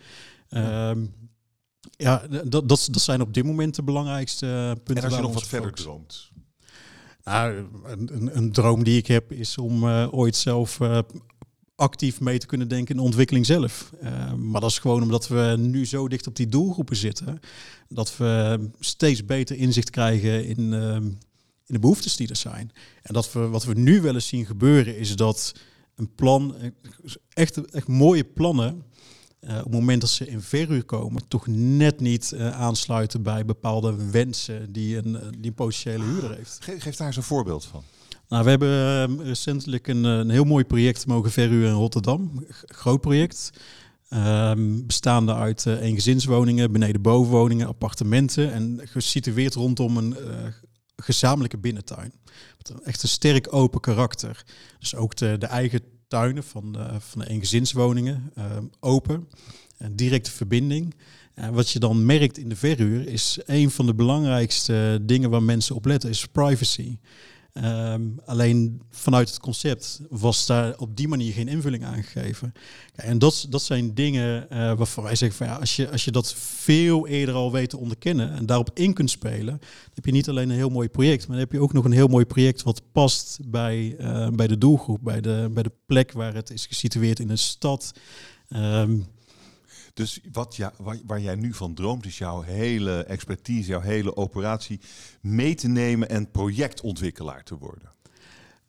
[0.49, 1.06] Ehm,
[2.03, 4.95] ja, dat, dat, dat zijn op dit moment de belangrijkste eh, punten.
[4.95, 5.91] En als je nog wat verder focussen.
[5.91, 6.31] droomt.
[7.23, 10.99] Nou, een, een, droom die ik heb is om eh, ooit zelf eh,
[11.75, 13.91] actief mee te kunnen denken in de ontwikkeling zelf.
[14.37, 17.39] Maar dat is gewoon omdat we nu zo dicht op die doelgroepen zitten,
[17.87, 20.95] dat we steeds beter inzicht krijgen in, eh,
[21.65, 22.71] in de behoeftes die er zijn.
[23.01, 25.53] En dat we wat we nu wel eens zien gebeuren is dat
[25.95, 26.55] een plan,
[27.29, 28.83] echt, echt mooie plannen.
[29.43, 33.45] Eh, op het moment dat ze in verhuur komen, toch net niet eh, aansluiten bij
[33.45, 36.58] bepaalde wensen die een, eh, die een potentiële huurder heeft.
[36.62, 37.84] Ge- geef daar eens een voorbeeld van.
[38.29, 38.69] Nou, we hebben
[39.19, 42.45] eh, recentelijk een, een heel mooi project mogen verhuren in Rotterdam.
[42.49, 43.49] G- groot project.
[44.10, 48.51] Ehm, bestaande uit eengezinswoningen, beneden bovenwoningen, appartementen.
[48.53, 50.15] En gesitueerd rondom een
[50.95, 52.13] gezamenlijke binnentuin.
[52.58, 54.43] Met een echt een sterk open karakter.
[54.79, 55.82] Dus ook de, de eigen
[56.13, 59.28] tuinen van de, van de eengezinswoningen ehm, open.
[59.78, 60.95] En directe verbinding.
[61.34, 65.43] En wat je dan merkt in de verhuur is een van de belangrijkste dingen waar
[65.43, 66.97] mensen op letten, is privacy.
[67.53, 72.53] Ehm, alleen vanuit het concept was daar op die manier geen invulling aan gegeven.
[72.95, 76.05] Ja, en dat, dat zijn dingen eh, waarvan wij zeggen van ja, als je, als
[76.05, 80.05] je dat veel eerder al weet te onderkennen en daarop in kunt spelen, dan heb
[80.05, 82.07] je niet alleen een heel mooi project, maar dan heb je ook nog een heel
[82.07, 86.33] mooi project wat past bij, eh, bij de doelgroep, bij de, bij de plek waar
[86.33, 87.91] het is gesitueerd in een stad.
[88.49, 88.99] Ehm,
[89.93, 94.15] Dus wat ja, waar, waar jij nu van droomt, is jouw hele expertise, jouw hele
[94.15, 94.79] operatie
[95.21, 97.91] mee te nemen en projectontwikkelaar te worden.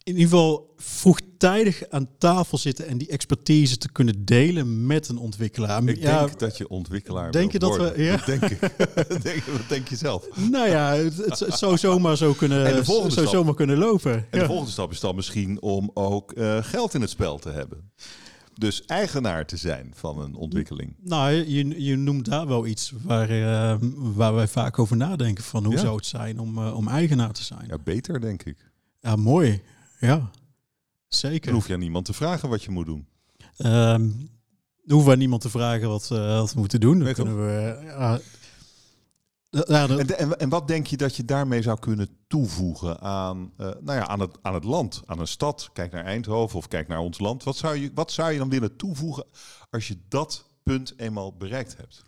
[0.02, 5.16] in ieder geval vroegtijdig aan tafel zitten en die expertise te kunnen delen met een
[5.18, 5.82] ontwikkelaar.
[5.88, 8.16] Ik ja, denk dat je ontwikkelaar denk je dat we- ja?
[8.16, 8.60] Dat denk ik.
[9.22, 10.28] denk, wat denk je zelf?
[10.50, 13.38] Nou ja, het, zou zomaar zo kunnen, En de volgende zou stap?
[13.38, 14.12] zomaar kunnen lopen.
[14.12, 14.38] En Ja.
[14.38, 17.92] de volgende stap is dan misschien om ook eh, geld in het spel te hebben.
[18.58, 20.96] Dus eigenaar te zijn van een ontwikkeling.
[21.00, 25.44] Nou, je, je noemt daar wel iets waar, eh, waar wij vaak over nadenken.
[25.44, 25.80] Van hoe Ja.
[25.80, 27.64] zou het zijn om, eh, om eigenaar te zijn?
[27.68, 28.56] Ja, beter denk ik.
[29.00, 29.62] Ja, mooi.
[30.00, 30.30] Ja, Dan
[31.08, 31.52] zeker.
[31.52, 33.06] hoef je aan niemand te vragen wat je moet doen.
[33.56, 34.18] Ehm, dan
[34.86, 36.94] hoeven wij niemand te vragen wat, eh, wat we moeten doen.
[36.94, 38.22] Dan Nee, kunnen we...
[39.66, 43.66] ja, En, en, en wat denk je dat je daarmee zou kunnen toevoegen aan, eh,
[43.66, 45.70] nou ja, aan, het, aan het land, aan een stad?
[45.72, 47.44] Kijk naar Eindhoven of kijk naar ons land.
[47.44, 49.24] Wat zou, je, wat zou je dan willen toevoegen
[49.70, 52.02] als je dat punt eenmaal bereikt hebt?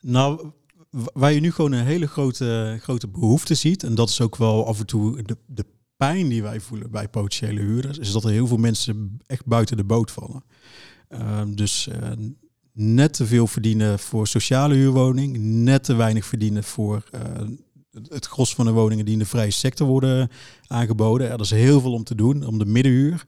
[0.00, 0.50] Nou,
[0.90, 4.66] waar je nu gewoon een hele grote, grote behoefte ziet, en dat is ook wel
[4.66, 5.66] af en toe de, de
[5.96, 9.76] pijn die wij voelen bij potentiële huurders, is dat er heel veel mensen echt buiten
[9.76, 10.44] de boot vallen.
[11.08, 12.10] Ehm, dus eh,
[12.80, 17.20] net te veel verdienen voor sociale huurwoning, net te weinig verdienen voor eh,
[18.08, 20.28] het- gros van de woningen die in de vrije sector worden
[20.66, 21.30] aangeboden.
[21.30, 23.24] Er is heel veel om te doen, om de middenhuur.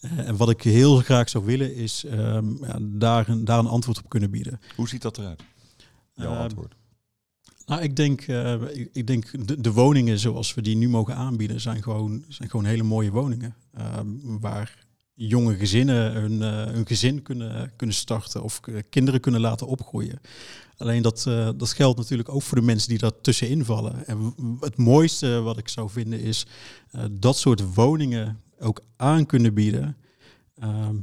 [0.00, 3.66] Eh, en wat ik heel graag zou willen is ehm, ja, daar, een, daar een
[3.66, 4.60] antwoord op kunnen bieden.
[4.76, 5.42] Hoe ziet dat eruit?
[6.14, 6.74] Jouw Ehm, antwoord.
[7.66, 8.54] Nou, ik denk, eh,
[8.92, 12.64] ik, denk de, de woningen zoals we die nu mogen aanbieden, zijn gewoon, zijn gewoon
[12.66, 13.54] hele mooie woningen.
[13.74, 14.06] Ehm,
[14.40, 14.86] waar
[15.28, 20.20] jonge gezinnen hun, eh, hun gezin kunnen, kunnen starten of k- kinderen kunnen laten opgroeien.
[20.76, 24.06] Alleen dat, eh, dat geldt natuurlijk ook voor de mensen die daar tussenin vallen.
[24.06, 26.46] En het mooiste wat ik zou vinden is
[26.90, 29.96] eh, dat soort woningen ook aan kunnen bieden
[30.54, 30.94] ehm,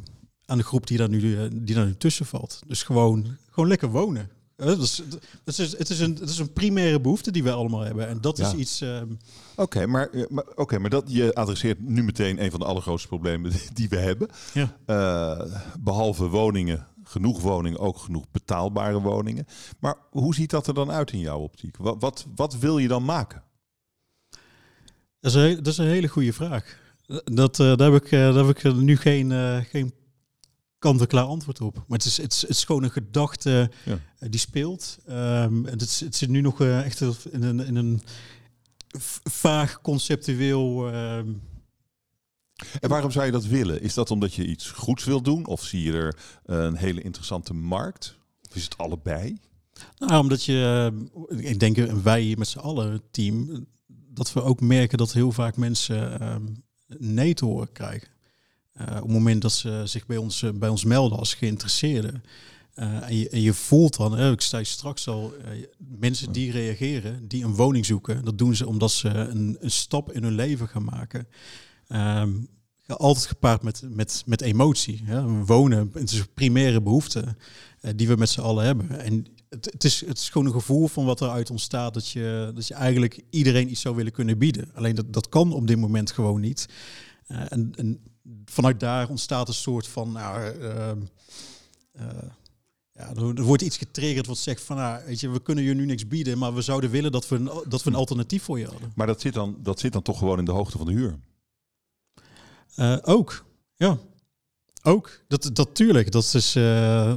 [0.46, 2.60] aan de groep die daar nu, eh, die daar nu tussen valt.
[2.68, 4.30] Dus gewoon, gewoon lekker wonen.
[4.58, 5.02] Dat is,
[5.46, 8.08] is, het, is een, het is een primaire behoefte die wij allemaal hebben.
[8.08, 8.58] En dat is Ja.
[8.58, 8.82] iets.
[8.82, 9.08] ehm,
[9.56, 13.08] Oké, maar, eh, maar, oké, maar dat, je adresseert nu meteen een van de allergrootste
[13.08, 14.28] problemen die we hebben.
[14.54, 14.78] ja.
[14.86, 19.46] Eh, behalve woningen, genoeg woningen, ook genoeg betaalbare woningen.
[19.80, 21.78] Maar hoe ziet dat er dan uit in jouw optiek?
[21.78, 23.44] Wat, wat, wat wil je dan maken?
[25.20, 26.78] dat, is een, dat is een hele goede vraag.
[27.24, 29.32] Dat, eh, daar, heb ik, daar heb ik nu geen,
[29.66, 29.94] geen
[30.80, 31.76] kant-en-klaar antwoord op.
[31.76, 34.00] Maar het is, het is, het is gewoon een gedachte Ja.
[34.20, 34.98] eh, die speelt.
[35.06, 38.02] Ehm, het, is- het zit nu nog eh, echt in een, in een
[39.24, 40.88] vaag conceptueel.
[40.92, 41.32] ehm,
[42.80, 43.82] En waarom zou je dat willen?
[43.82, 45.46] Is dat omdat je iets goeds wil doen?
[45.46, 48.16] Of zie je er een hele interessante markt?
[48.50, 49.38] Of is het allebei?
[49.98, 50.92] Nou, omdat je,
[51.30, 55.14] eh, ik denk eh, wij met z'n allen, team, eh, dat we ook merken dat
[55.14, 56.44] heel vaak mensen ehm,
[56.98, 58.08] nee te horen krijgen.
[58.78, 62.24] Eh, op het moment dat ze zich bij ons, eh, bij ons melden als geïnteresseerden.
[62.74, 65.34] Eh, en, je, en je voelt dan, hè, ik zei straks al,
[65.78, 70.12] mensen die reageren, die een woning zoeken, dat doen ze omdat ze een, een stap
[70.12, 71.28] in hun leven gaan maken.
[71.88, 72.32] Ehm,
[72.88, 75.04] altijd gepaard met, met, met emotie.
[75.06, 75.26] Ja.
[75.26, 77.36] Wonen, het is een primaire behoefte
[77.96, 79.00] die we met z'n allen hebben.
[79.00, 82.52] En het, het, is, het is gewoon een gevoel van wat eruit ontstaat, dat je,
[82.56, 84.70] dat je eigenlijk iedereen iets zou willen kunnen bieden.
[84.74, 86.66] Alleen dat, dat kan op dit moment gewoon niet.
[87.28, 88.00] En, en,
[88.46, 90.12] vanuit daar ontstaat een soort van.
[90.12, 90.92] Nou, uh,
[92.92, 95.86] ja, er wordt iets getriggerd wat zegt van, nou, weet je, we kunnen je nu
[95.86, 98.66] niks bieden, maar we zouden willen dat we een, dat we een alternatief voor je
[98.66, 98.92] hadden.
[98.96, 101.20] Maar dat zit dan, dat zit dan toch gewoon in de hoogte van de huur?
[102.76, 103.98] Uh, ook, ja.
[104.84, 105.22] Ook.
[105.28, 107.16] Dat, dat tuurlijk, dat is, uh,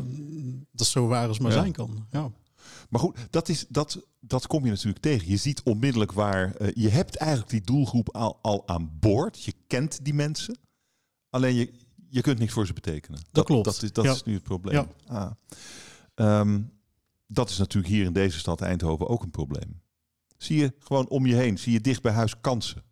[0.72, 1.60] dat is zo waar als maar ja.
[1.60, 2.06] zijn kan.
[2.10, 2.30] Ja.
[2.88, 5.28] Maar goed, dat, is, dat, dat kom je natuurlijk tegen.
[5.28, 6.54] Je ziet onmiddellijk waar.
[6.60, 9.44] Uh, je hebt eigenlijk die doelgroep al, al aan boord.
[9.44, 10.58] Je kent die mensen.
[11.30, 11.72] Alleen je,
[12.08, 13.18] je kunt niks voor ze betekenen.
[13.20, 13.64] Dat, dat klopt.
[13.64, 14.12] Dat, is, dat ja.
[14.12, 14.88] is nu het probleem.
[15.06, 15.36] Ja.
[16.14, 16.40] Ah.
[16.40, 16.72] Um,
[17.26, 19.80] dat is natuurlijk hier in deze stad Eindhoven ook een probleem.
[20.36, 22.82] Zie je gewoon om je heen, zie je dicht bij huis kansen?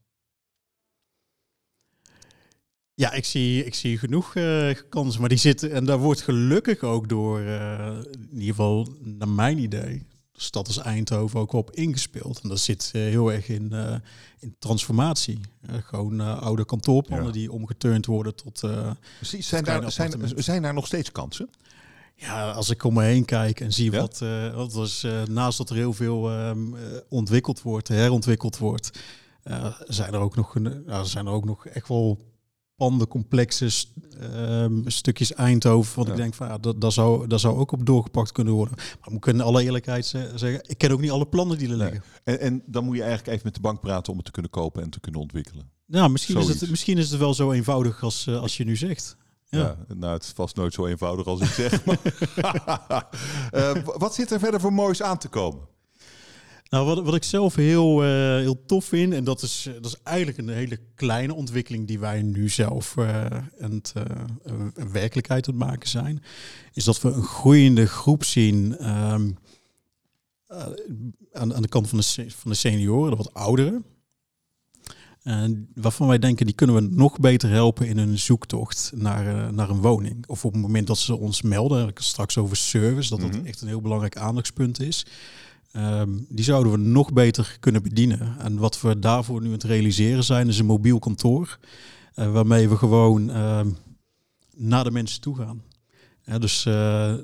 [2.95, 6.81] Ja, ik zie, ik zie genoeg uh, kansen, maar die zitten en daar wordt gelukkig
[6.81, 11.71] ook door, uh, in ieder geval naar mijn idee, de stad als Eindhoven ook op
[11.71, 12.41] ingespeeld.
[12.41, 13.73] En dat zit uh, heel erg in,
[14.39, 15.41] in transformatie.
[15.67, 17.33] gewoon oude kantoorpanden ja.
[17.33, 18.65] die omgeturnd worden tot.
[19.17, 21.51] Precies, zijn, daar, zijn, zijn daar nog steeds kansen?
[22.15, 24.01] Ja, als ik om me heen kijk en zie ja?
[24.01, 24.19] wat,
[24.55, 26.51] wat was, naast dat er heel veel uh,
[27.09, 28.91] ontwikkeld wordt, herontwikkeld wordt,
[29.87, 30.55] zijn er ook nog,
[31.03, 32.19] zijn er ook nog echt wel
[32.79, 33.71] pandencomplexen,
[34.23, 36.13] um, stukjes Eindhoven, wat ja.
[36.13, 38.77] ik denk van ja, dat, dat, zou, dat zou ook op doorgepakt kunnen worden.
[38.77, 42.03] Maar we kunnen alle eerlijkheid zeggen, ik ken ook niet alle plannen die er liggen.
[42.25, 42.37] Nee.
[42.37, 44.51] En, en dan moet je eigenlijk even met de bank praten om het te kunnen
[44.51, 45.71] kopen en te kunnen ontwikkelen.
[45.87, 49.17] Nou, misschien, is het, misschien is het wel zo eenvoudig als, als je nu zegt.
[49.45, 49.59] Ja.
[49.59, 49.95] ja.
[49.95, 51.85] nou, het is vast nooit zo eenvoudig als ik zeg.
[51.85, 51.99] Maar
[53.77, 55.61] uh, wat zit er verder voor moois aan te komen?
[56.71, 59.97] Nou, wat, wat ik zelf heel, uh, heel tof vind, en dat is, dat is
[60.03, 63.27] eigenlijk een hele kleine ontwikkeling die wij nu zelf uh,
[63.57, 63.83] een,
[64.75, 66.23] een werkelijkheid aan het maken zijn,
[66.73, 69.37] is dat we een groeiende groep zien um,
[71.33, 73.85] aan, aan de kant van de, van de senioren, de wat ouderen.
[75.23, 79.71] En waarvan wij denken, die kunnen we nog beter helpen in een zoektocht naar, naar
[79.71, 80.27] een woning.
[80.27, 83.47] Of op het moment dat ze ons melden, straks over service, dat dat mm -hmm.
[83.47, 85.07] echt een heel belangrijk aandachtspunt is.
[85.79, 88.37] Um, die zouden we nog beter kunnen bedienen.
[88.39, 91.59] En wat we daarvoor nu aan het realiseren zijn, is een mobiel kantoor.
[92.15, 93.61] Uh, waarmee we gewoon uh,
[94.57, 95.63] naar de mensen toe gaan.
[96.39, 97.15] Dus uh,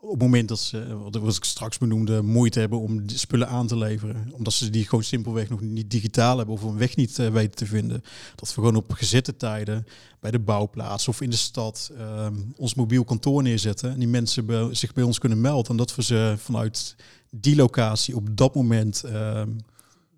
[0.00, 3.76] op het moment dat ze, wat ik straks benoemde, moeite hebben om spullen aan te
[3.76, 7.28] leveren, omdat ze die gewoon simpelweg nog niet digitaal hebben of een weg niet uh,
[7.28, 8.02] weten te vinden,
[8.34, 9.86] dat we gewoon op gezette tijden
[10.20, 12.26] bij de bouwplaats of in de stad uh,
[12.56, 16.02] ons mobiel kantoor neerzetten en die mensen zich bij ons kunnen melden en dat we
[16.02, 16.96] ze vanuit
[17.34, 19.42] die locatie op dat moment uh,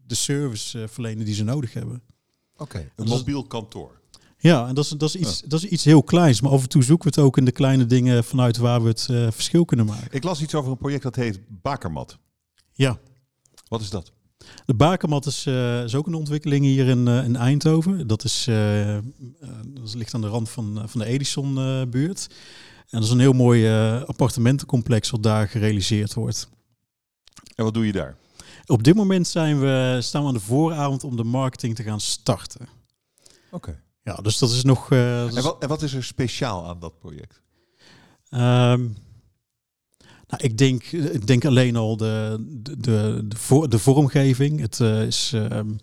[0.06, 2.02] de service uh, verlenen die ze nodig hebben.
[2.52, 4.00] Oké, okay, een mobiel kantoor.
[4.38, 5.48] Ja, en dat is, dat, is iets, ja.
[5.48, 6.40] dat is iets heel kleins.
[6.40, 8.88] Maar af en toe zoeken we het ook in de kleine dingen vanuit waar we
[8.88, 10.08] het uh, verschil kunnen maken.
[10.10, 12.18] Ik las iets over een project dat heet Bakermat.
[12.72, 12.98] Ja.
[13.68, 14.12] Wat is dat?
[14.66, 18.06] De Bakermat is, uh, is ook een ontwikkeling hier in, uh, in Eindhoven.
[18.06, 18.44] Dat, is,
[19.64, 22.26] dat ligt aan de rand van, van de Edison-buurt.
[22.90, 23.68] en dat is een heel mooi
[24.06, 26.48] appartementencomplex wat daar gerealiseerd wordt.
[27.54, 28.16] En wat doe je daar?
[28.66, 32.00] Op dit moment zijn we, staan we aan de vooravond om de marketing te gaan
[32.00, 32.68] starten.
[33.50, 33.54] Oké.
[33.56, 33.80] Okay.
[34.02, 34.90] Ja, dus dat is nog.
[34.90, 37.42] Uh, dat en, wat, en wat is er speciaal aan dat project?
[38.30, 38.96] Um,
[40.26, 44.60] nou, ik denk, ik denk alleen al de, de, de, de, voor, de vormgeving.
[44.60, 45.78] Het uh, is um,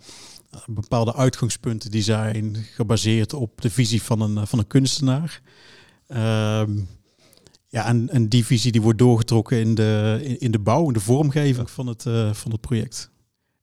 [0.65, 5.41] bepaalde uitgangspunten die zijn gebaseerd op de visie van een, van een kunstenaar.
[6.07, 6.87] Um,
[7.71, 10.93] ja, en, en die visie die wordt doorgetrokken in de, in, in de bouw, in
[10.93, 13.11] de vormgeving van het, uh, van het project.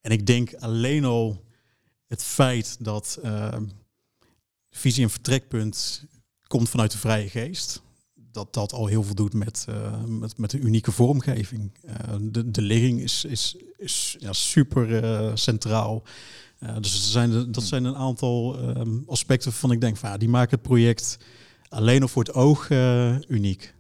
[0.00, 1.44] En ik denk alleen al
[2.06, 3.56] het feit dat uh,
[4.70, 6.04] visie en vertrekpunt
[6.46, 7.82] komt vanuit de vrije geest.
[8.14, 11.72] Dat dat al heel veel doet met, uh, met, met een unieke vormgeving.
[11.84, 16.02] Uh, de, de ligging is, is, is ja, super centraal.
[16.80, 20.16] dus er zijn de, dat zijn een aantal um, aspecten waarvan ik denk van ja,
[20.16, 21.18] die maken het project
[21.68, 22.70] alleen al voor het oog
[23.28, 23.76] uniek.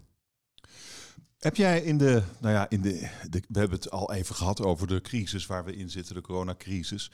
[1.38, 4.86] Heb jij in de, nou ja, in de, we hebben het al even gehad over
[4.86, 7.10] de crisis waar we in zitten, de coronacrisis.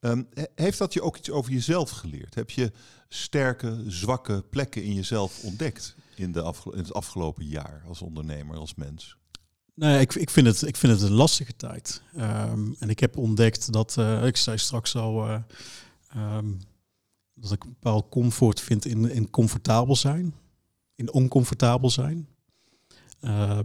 [0.00, 2.34] Um, heeft dat je ook iets over jezelf geleerd?
[2.34, 2.72] Heb je
[3.08, 8.74] sterke, zwakke plekken in jezelf ontdekt in, de in het afgelopen jaar als ondernemer, als
[8.74, 9.16] mens?
[9.74, 12.02] Nee, ik, ik, vind, het, ik vind het een lastige tijd.
[12.16, 15.38] Um, en ik heb ontdekt dat, uh, ik zei straks al, uh,
[16.16, 16.60] um,
[17.34, 20.34] dat ik een bepaald comfort vind in, in comfortabel zijn,
[20.94, 22.28] in oncomfortabel zijn.
[23.24, 23.58] Uh,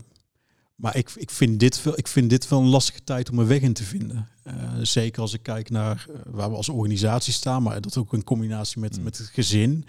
[0.75, 3.47] maar ik, ik, vind dit wel, ik vind dit wel een lastige tijd om een
[3.47, 4.29] weg in te vinden.
[4.43, 8.13] Uh, zeker als ik kijk naar uh, waar we als organisatie staan, maar dat ook
[8.13, 9.03] in combinatie met, mm.
[9.03, 9.85] met het gezin.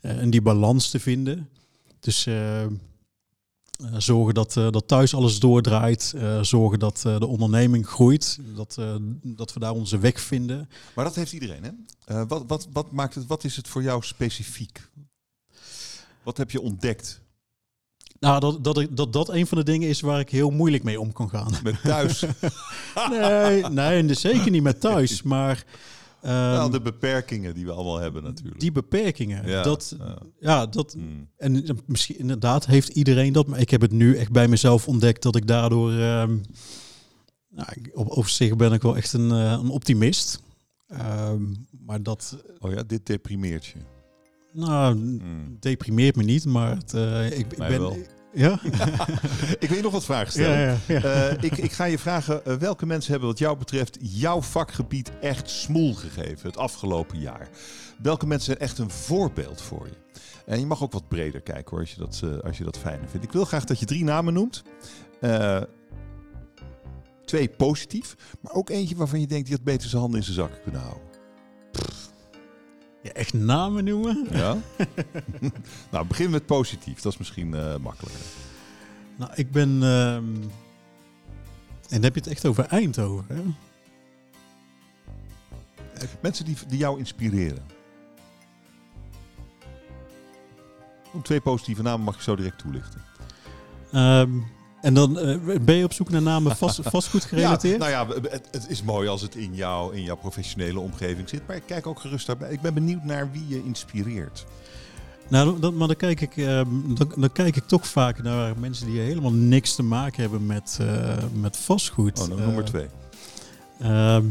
[0.00, 1.48] En die balans te vinden.
[2.00, 2.28] Dus
[3.96, 6.14] zorgen dat, dat thuis alles doordraait.
[6.40, 8.38] zorgen dat de onderneming groeit.
[8.56, 8.78] Dat,
[9.22, 10.68] dat we daar onze weg vinden.
[10.94, 12.26] Maar dat heeft iedereen, hè?
[12.26, 14.88] wat, wat, wat, maakt het, wat is het voor jou specifiek?
[16.22, 17.21] Wat heb je ontdekt?
[18.22, 21.00] Nou, dat, dat, dat dat een van de dingen is waar ik heel moeilijk mee
[21.00, 21.52] om kan gaan.
[21.62, 22.24] Met thuis?
[23.10, 25.22] nee, nee, zeker niet met thuis.
[25.22, 25.64] Maar
[26.24, 28.60] um, de beperkingen die we allemaal hebben natuurlijk.
[28.60, 29.46] Die beperkingen.
[29.46, 29.96] Ja, dat,
[30.40, 30.66] ja.
[30.66, 31.28] dat, hmm.
[31.36, 33.46] En misschien inderdaad heeft iedereen dat.
[33.46, 35.90] Maar ik heb het nu echt bij mezelf ontdekt dat ik daardoor...
[35.90, 36.42] Um,
[37.48, 40.42] nou, op, over zich ben ik wel echt een, uh, een optimist.
[40.90, 42.36] Um, maar dat...
[42.58, 43.78] Oh ja, dit deprimeert je.
[44.52, 45.56] Nou, hmm.
[45.60, 47.80] deprimeert me niet, maar het, uh, ik, ik ben...
[47.80, 47.96] Wel.
[48.32, 48.60] Ja?
[49.58, 50.58] ik wil je nog wat vragen stellen.
[50.58, 53.98] Ja, ja, uh, ik, ik, ga je vragen, uh, welke mensen hebben wat jou betreft
[54.00, 57.48] jouw vakgebied echt smoel gegeven het afgelopen jaar?
[58.02, 60.20] Welke mensen zijn echt een voorbeeld voor je?
[60.46, 62.78] En je mag ook wat breder kijken hoor, als je dat, uh, als je dat
[62.78, 63.26] fijn vindt.
[63.26, 64.62] Ik wil graag dat je drie namen noemt.
[67.24, 70.36] twee positief, maar ook eentje waarvan je denkt die had beter zijn handen in zijn
[70.36, 71.11] zakken kunnen houden.
[73.02, 74.26] Ja, echt namen noemen?
[74.30, 74.56] Ja.
[75.90, 77.00] nou, begin met positief.
[77.00, 78.22] Dat is misschien uh, makkelijker.
[79.16, 79.82] Nou, ik ben...
[79.82, 80.50] Um...
[81.82, 83.42] En dan heb je het echt over Eindhoven, hè?
[86.20, 87.62] Mensen die, die jou inspireren.
[91.12, 93.02] Om twee positieve namen mag je zo direct toelichten.
[93.94, 94.46] Um,
[94.82, 97.82] en dan uh, ben je op zoek naar namen vast, vastgoed gerelateerd?
[97.82, 101.28] Ja, nou ja, het, het, is mooi als het in, jou, in jouw professionele omgeving
[101.28, 101.46] zit.
[101.46, 102.50] Maar ik kijk ook gerust daarbij.
[102.50, 104.44] Ik ben benieuwd naar wie je inspireert.
[105.28, 106.46] Nou, dat, maar dan kijk, ik, uh,
[106.86, 110.78] dan, dan, kijk ik toch vaak naar mensen die helemaal niks te maken hebben met,
[110.80, 112.20] uh, met vastgoed.
[112.20, 112.86] Oh, nummer twee.
[113.80, 114.24] Ehm,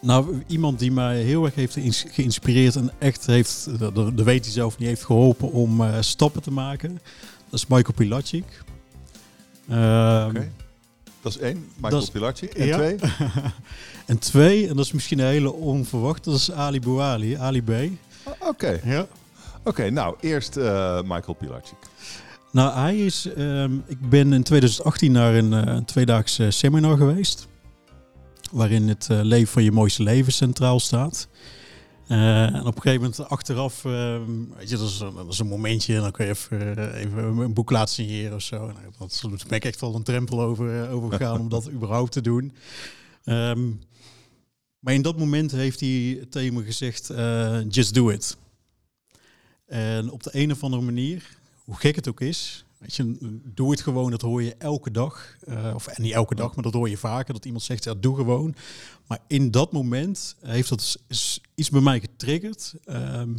[0.00, 4.78] nou, iemand die mij heel erg heeft geïnspireerd en echt heeft, dat, weet hij zelf
[4.78, 7.00] niet, heeft geholpen om stappen te maken.
[7.50, 8.44] Dat is Michael Pilacic.
[9.70, 10.52] Um,
[11.20, 12.54] Dat is één, Michael Pilarczyk.
[12.54, 12.96] En twee?
[14.06, 17.70] en twee, en dat is misschien een hele onverwacht, dat is Ali Bouali, Ali B.
[18.40, 18.80] Oké.
[18.84, 19.06] Ja.
[19.64, 21.78] Oké, nou, eerst uh, Michael Pilarczyk.
[22.50, 23.28] Nou, hij is...
[23.38, 27.46] Um, ik ben in 2018 naar een, uh, tweedaags uh, seminar geweest.
[28.52, 31.28] Waarin het leven van je mooiste leven centraal staat.
[32.08, 34.20] Uh, en op een gegeven moment achteraf, uh,
[34.56, 37.00] weet je, dat is, een, dat is, een, momentje en dan kun je even, uh,
[37.00, 38.58] even een boek laten signeren of zo.
[38.66, 42.20] Nou, dat, ben ik echt wel een drempel over, over gegaan om dat überhaupt te
[42.20, 42.52] doen.
[43.24, 43.80] Um,
[44.78, 47.12] maar in dat moment heeft hij tegen me gezegd,
[47.68, 48.36] just do it.
[49.66, 53.70] En op de een of andere manier, hoe gek het ook is, Weet je, doe
[53.70, 55.36] het gewoon, dat hoor je elke dag.
[55.48, 57.34] Uh, of niet elke dag, maar dat hoor je vaker.
[57.34, 58.54] Dat iemand zegt, ja, doe gewoon.
[59.06, 60.98] Maar in dat moment heeft dat
[61.54, 62.74] iets bij mij getriggerd.
[62.86, 63.36] Um,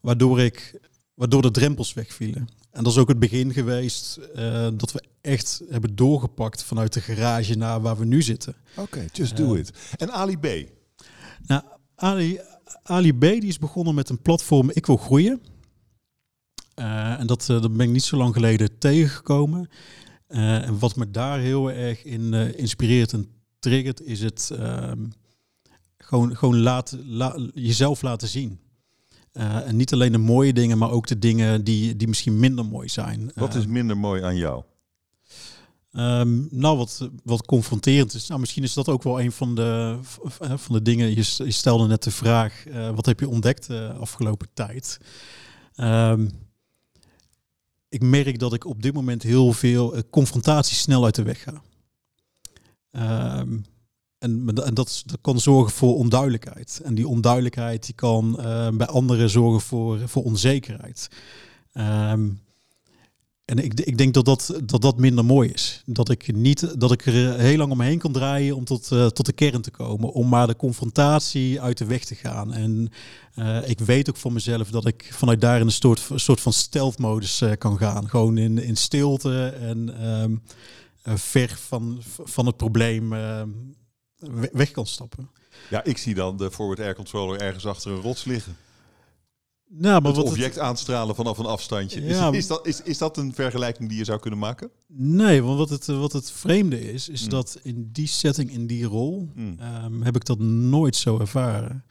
[0.00, 0.80] waardoor, ik,
[1.14, 2.48] waardoor de drempels wegvielen.
[2.70, 7.00] En dat is ook het begin geweest uh, dat we echt hebben doorgepakt vanuit de
[7.00, 8.54] garage naar waar we nu zitten.
[8.76, 9.72] Oké, just do uh, it.
[9.96, 10.46] En Ali B?
[11.46, 11.62] Nou,
[11.94, 12.40] Ali,
[12.82, 15.40] Ali B die is begonnen met een platform Ik wil groeien.
[16.76, 19.68] Uh, en dat, uh, dat ben ik niet zo lang geleden tegengekomen.
[20.28, 25.06] Uh, en wat me daar heel erg in inspireert en triggert, is het ehm,
[25.98, 28.58] gewoon, gewoon laat, la, jezelf laten zien.
[29.32, 32.88] en niet alleen de mooie dingen, maar ook de dingen die, die misschien minder mooi
[32.88, 33.30] zijn.
[33.34, 34.62] Wat is minder mooi aan jou?
[35.92, 38.26] Um, nou, wat, wat confronterend is.
[38.26, 39.98] Nou, misschien is dat ook wel een van de,
[40.64, 41.08] van de dingen.
[41.08, 42.64] Je, je stelde net de vraag:
[42.94, 44.98] wat heb je ontdekt de afgelopen tijd?
[45.76, 46.30] Um,
[47.94, 51.42] ik merk dat ik op dit moment heel veel uh, confrontaties snel uit de weg
[51.42, 51.62] ga.
[53.40, 53.64] Um,
[54.18, 56.80] en, en dat, dat, kan zorgen voor onduidelijkheid.
[56.84, 61.08] En die onduidelijkheid die kan uh, bij anderen zorgen voor, voor onzekerheid.
[61.72, 62.40] Um,
[63.44, 65.82] en ik, ik denk dat dat, dat dat minder mooi is.
[65.86, 69.26] Dat ik, niet, dat ik er heel lang omheen kan draaien om tot, uh, tot
[69.26, 70.12] de kern te komen.
[70.12, 72.52] Om maar de confrontatie uit de weg te gaan.
[72.52, 72.88] En
[73.36, 76.52] uh, ik weet ook van mezelf dat ik vanuit daar in een soort, soort van
[76.52, 78.08] stealth-modus uh, kan gaan.
[78.08, 80.42] Gewoon in, in stilte en um,
[81.02, 83.08] ver van, van het probleem
[84.52, 85.30] weg kan stappen.
[85.70, 88.56] Ja, ik zie dan de forward air controller ergens achter een rots liggen.
[89.76, 92.02] Nou, maar het wat object aanstralen vanaf een afstandje.
[92.02, 94.70] Ja, is, is, dat, is, is dat een vergelijking die je zou kunnen maken?
[94.86, 97.28] Nee, want wat het, wat het vreemde is, is mm.
[97.28, 99.58] dat in die setting, in die rol, mm.
[99.84, 101.84] um, heb ik dat nooit zo ervaren.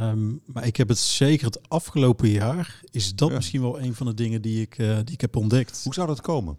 [0.00, 3.34] Um, maar ik heb het zeker het afgelopen jaar, is dat ja.
[3.34, 5.80] misschien wel een van de dingen die ik, uh, die ik heb ontdekt.
[5.84, 6.56] Hoe zou dat komen?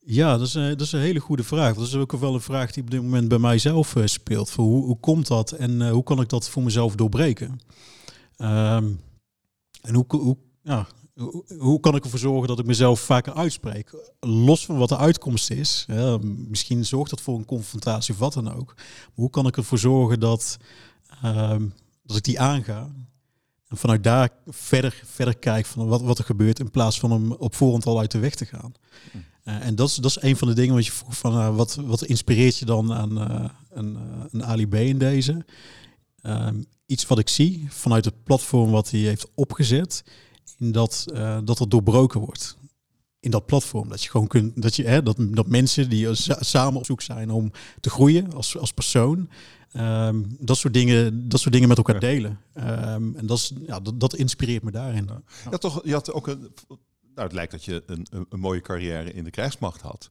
[0.00, 1.74] Ja, dat is, een, dat is een hele goede vraag.
[1.74, 4.50] Dat is ook wel een vraag die op dit moment bij mijzelf uh, speelt.
[4.50, 7.60] Voor hoe, hoe komt dat en uh, hoe kan ik dat voor mezelf doorbreken?
[8.42, 9.00] Um,
[9.82, 14.12] en hoe, hoe, ja, hoe, hoe, kan ik ervoor zorgen dat ik mezelf vaker uitspreek?
[14.20, 15.84] Los van wat de uitkomst is.
[15.88, 18.74] Ja, misschien zorgt dat voor een confrontatie of wat dan ook.
[18.76, 20.56] Maar hoe kan ik ervoor zorgen dat,
[21.24, 22.90] um, dat ik die aanga?
[23.68, 26.58] En vanuit daar verder, verder kijk van wat, wat er gebeurt.
[26.58, 28.72] In plaats van hem op voorhand al uit de weg te gaan.
[29.12, 29.18] Hm.
[29.44, 31.56] Uh, en dat is, dat is een van de dingen wat je vroeg van uh,
[31.56, 33.98] wat, wat inspireert je dan aan uh, een,
[34.30, 35.44] een Ali B in deze?
[36.22, 40.04] Ehm, iets wat ik zie vanuit het platform wat hij heeft opgezet,
[40.58, 41.04] in dat,
[41.44, 42.56] dat er doorbroken wordt.
[43.20, 43.88] In dat platform.
[43.88, 46.08] Dat je gewoon kunt, dat je hè, dat, dat mensen die
[46.40, 49.28] samen op zoek zijn om te groeien als, als persoon.
[49.76, 52.40] Um, dat, soort dingen, dat soort dingen met elkaar delen.
[52.54, 55.04] Um, en dat, is, ja, dat, dat inspireert me daarin.
[55.08, 55.22] Ja.
[55.50, 56.50] ja, toch, je had ook een
[57.18, 60.08] nou, het lijkt dat je een, een mooie carrière in de krijgsmacht had.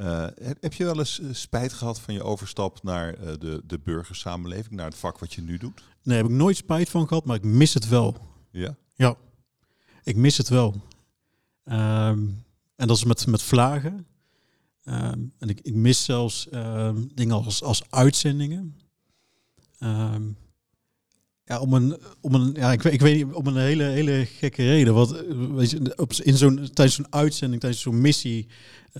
[0.00, 0.26] Uh,
[0.60, 4.74] heb, je wel eens eh, spijt gehad van je overstap naar uh, de, de burgersamenleving,
[4.74, 5.82] naar het vak wat je nu doet?
[6.02, 8.16] Nee, heb ik nooit spijt van gehad, maar ik mis het wel.
[8.50, 8.76] Ja?
[8.94, 9.16] Ja,
[10.02, 10.74] ik mis het wel.
[11.64, 12.44] Um,
[12.76, 14.06] en dat is met, met vlagen.
[14.84, 18.76] Um, en ik, ik mis zelfs um, dingen als, als uitzendingen.
[21.44, 24.62] Ja, om een, om een, ja, ik, ik weet niet, om een hele, hele gekke
[24.62, 24.94] reden.
[24.94, 25.24] Wat,
[25.54, 28.46] weet je, op, in zo'n, tijdens zo'n uitzending, tijdens zo'n missie,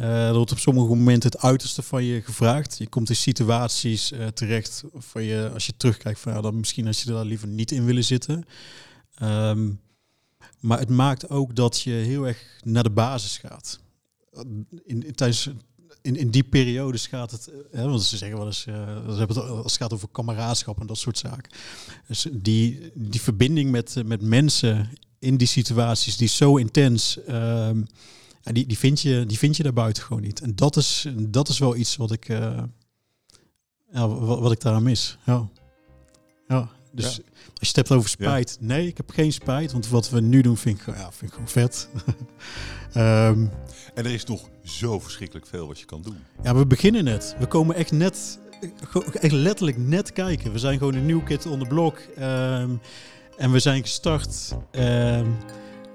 [0.01, 2.79] uh, wordt op sommige momenten het uiterste van je gevraagd.
[2.79, 6.87] Je komt in situaties uh, terecht van je, als je terugkijkt van ja, dan misschien
[6.87, 8.45] als je er liever niet in willen zitten.
[9.23, 9.81] Um,
[10.61, 13.81] maar het maakt ook dat je heel erg naar de basis gaat.
[14.85, 15.51] In, tijdens
[16.03, 19.77] in, in die periodes gaat het, hè, want ze zeggen wel eens, uh, als het
[19.77, 21.51] gaat over kameraadschap en dat soort zaken.
[22.07, 27.19] Dus die, die verbinding met, met mensen in die situaties, die zo intens,
[28.53, 30.41] die, die, vind je, die vind je daarbuiten gewoon niet.
[30.41, 32.63] En dat is, dat is wel iets wat ik, uh,
[33.93, 35.19] ja, wat, wat, ik daar mis.
[35.25, 35.49] Ja.
[36.49, 36.69] ja.
[36.93, 37.23] Dus ja.
[37.35, 38.67] als je het hebt over spijt, ja.
[38.67, 41.33] nee, ik heb geen spijt, want wat we nu doen vind ik, ja, vind ik
[41.33, 41.89] gewoon vet.
[42.07, 42.15] um,
[43.95, 46.17] en er is nog zo verschrikkelijk veel wat je kan doen.
[46.43, 47.37] Ja, we beginnen net.
[47.39, 48.39] We komen echt net,
[49.13, 50.53] echt letterlijk net kijken.
[50.53, 51.99] We zijn gewoon een nieuw kit on the block.
[52.19, 52.81] Um,
[53.37, 54.55] en we zijn gestart.
[54.73, 55.37] Um,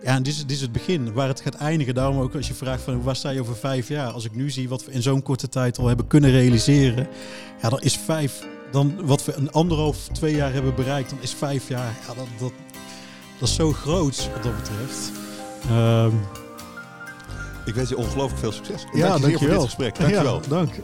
[0.03, 1.13] ja, en dit is, dit is het begin.
[1.13, 1.93] Waar het gaat eindigen.
[1.93, 4.11] Daarom ook als je vraagt van waar sta je over vijf jaar.
[4.11, 7.07] Als ik nu zie wat we in zo'n korte tijd al hebben kunnen realiseren.
[7.61, 8.45] Ja, dan is vijf.
[8.71, 11.09] Dan wat we een anderhalf, twee jaar hebben bereikt.
[11.09, 11.93] Dan is vijf jaar.
[12.07, 12.51] Ja, dat, dat,
[13.39, 15.11] dat is zo groot wat dat betreft.
[15.71, 16.19] Um,
[17.65, 18.85] ik wens je ongelooflijk veel succes.
[18.93, 19.99] Ja, dank je voor dit gesprek.
[19.99, 20.41] Dank je wel.
[20.47, 20.73] dank.